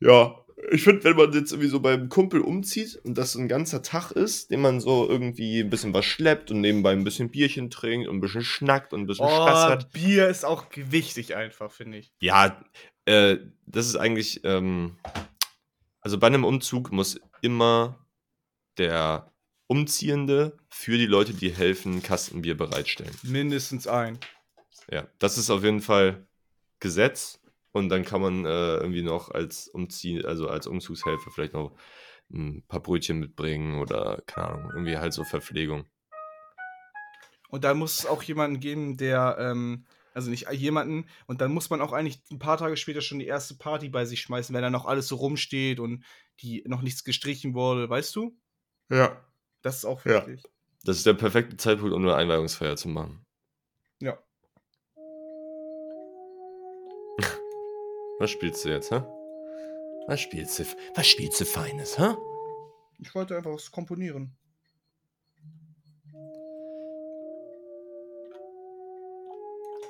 [0.00, 3.46] ja, ich finde, wenn man jetzt irgendwie so beim Kumpel umzieht und das so ein
[3.46, 7.30] ganzer Tag ist, den man so irgendwie ein bisschen was schleppt und nebenbei ein bisschen
[7.30, 9.92] Bierchen trinkt und ein bisschen schnackt und ein bisschen Spaß Oh, hat.
[9.92, 12.12] Bier ist auch wichtig einfach, finde ich.
[12.20, 12.60] Ja,
[13.10, 14.96] äh, das ist eigentlich, ähm,
[16.00, 17.98] also bei einem Umzug muss immer
[18.78, 19.32] der
[19.66, 23.14] Umziehende für die Leute, die helfen, Kastenbier bereitstellen.
[23.22, 24.18] Mindestens ein.
[24.90, 26.26] Ja, das ist auf jeden Fall
[26.78, 27.40] Gesetz.
[27.72, 31.76] Und dann kann man äh, irgendwie noch als Umzieh, also als Umzugshelfer vielleicht noch
[32.32, 35.84] ein paar Brötchen mitbringen oder keine Ahnung, irgendwie halt so Verpflegung.
[37.48, 39.84] Und dann muss es auch jemanden geben, der, ähm,
[40.14, 43.26] also nicht jemanden, und dann muss man auch eigentlich ein paar Tage später schon die
[43.26, 46.04] erste Party bei sich schmeißen, wenn da noch alles so rumsteht und
[46.40, 48.36] die noch nichts gestrichen wurde, weißt du?
[48.90, 49.24] Ja.
[49.62, 50.26] Das ist auch Ja.
[50.26, 50.44] wichtig.
[50.84, 53.24] Das ist der perfekte Zeitpunkt, um eine Einweihungsfeier zu machen.
[54.00, 54.18] Ja.
[58.18, 59.02] Was spielst du jetzt, hä?
[60.06, 62.14] Was spielst du, was spielst du Feines, hä?
[62.98, 64.36] Ich wollte einfach was komponieren.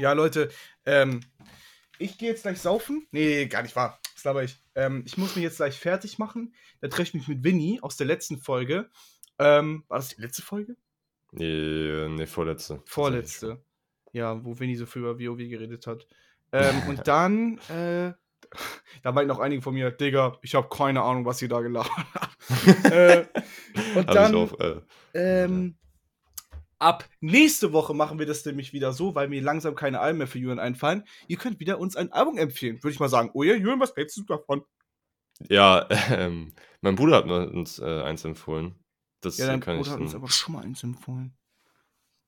[0.00, 0.48] Ja, Leute,
[0.86, 1.20] ähm,
[1.98, 3.06] ich gehe jetzt gleich saufen.
[3.10, 4.00] Nee, gar nicht wahr.
[4.14, 4.56] Das laber ich.
[4.74, 6.54] Ähm, ich muss mich jetzt gleich fertig machen.
[6.80, 8.88] Da treffe ich mich mit Winnie aus der letzten Folge.
[9.38, 10.76] Ähm, war das die letzte Folge?
[11.32, 12.82] Nee, nee, vorletzte.
[12.86, 13.62] Vorletzte.
[14.12, 16.06] Ja, wo Winnie so viel über WoW geredet hat.
[16.52, 18.14] Ähm, und dann, äh,
[19.02, 21.90] da meinten auch einige von mir, Digga, ich habe keine Ahnung, was ihr da geladen
[22.14, 22.84] habt.
[22.90, 23.26] äh,
[23.94, 24.80] und Hab dann, auch, äh,
[25.12, 25.76] ähm,
[26.80, 30.26] ab nächste Woche machen wir das nämlich wieder so, weil mir langsam keine Alben mehr
[30.26, 31.04] für Jürgen einfallen.
[31.28, 32.82] Ihr könnt wieder uns ein Album empfehlen.
[32.82, 34.64] Würde ich mal sagen, oh ja, Jürgen, was hältst du davon?
[35.48, 38.74] ja, ähm, mein Bruder hat uns äh, eins empfohlen.
[39.20, 41.36] Das Ja, dein kann Bruder ich hat uns aber schon mal eins empfohlen.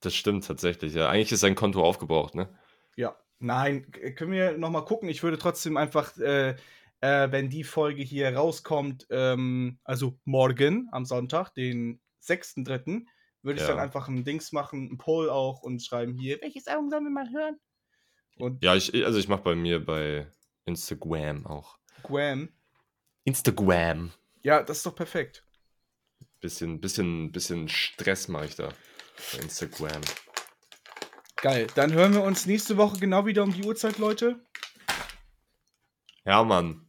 [0.00, 1.08] Das stimmt tatsächlich, ja.
[1.08, 2.48] Eigentlich ist sein Konto aufgebraucht, ne?
[2.96, 5.08] Ja, nein, k- können wir noch mal gucken.
[5.08, 6.56] Ich würde trotzdem einfach, äh,
[7.00, 13.06] äh, wenn die Folge hier rauskommt, ähm, also morgen am Sonntag, den 6.3.,
[13.42, 13.68] würde ich Ja.
[13.74, 17.10] dann einfach ein Dings machen, ein Poll auch und schreiben hier, welches Album sollen wir
[17.10, 17.60] mal hören?
[18.36, 20.26] Und Ja, ich, also ich mache bei mir bei
[20.64, 21.78] Instagram auch.
[22.02, 22.48] Guam.
[23.24, 24.10] Instagram.
[24.42, 25.44] Ja, das ist doch perfekt.
[26.40, 28.68] Bisschen, bisschen, bisschen Stress mache ich da.
[29.32, 30.00] Bei Instagram.
[31.36, 31.66] Geil.
[31.74, 34.44] Dann hören wir uns nächste Woche genau wieder um die Uhrzeit, Leute.
[36.24, 36.86] Ja, Mann.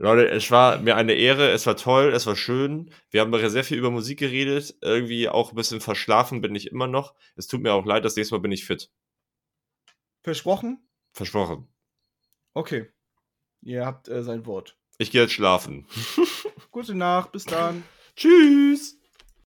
[0.00, 2.92] Leute, es war mir eine Ehre, es war toll, es war schön.
[3.10, 4.76] Wir haben sehr viel über Musik geredet.
[4.80, 7.14] Irgendwie auch ein bisschen verschlafen bin ich immer noch.
[7.34, 8.92] Es tut mir auch leid, das nächste Mal bin ich fit.
[10.22, 10.88] Versprochen?
[11.12, 11.66] Versprochen.
[12.54, 12.92] Okay.
[13.62, 14.78] Ihr habt äh, sein Wort.
[14.98, 15.86] Ich gehe jetzt schlafen.
[16.70, 17.82] Gute Nacht, bis dann.
[18.14, 18.97] Tschüss.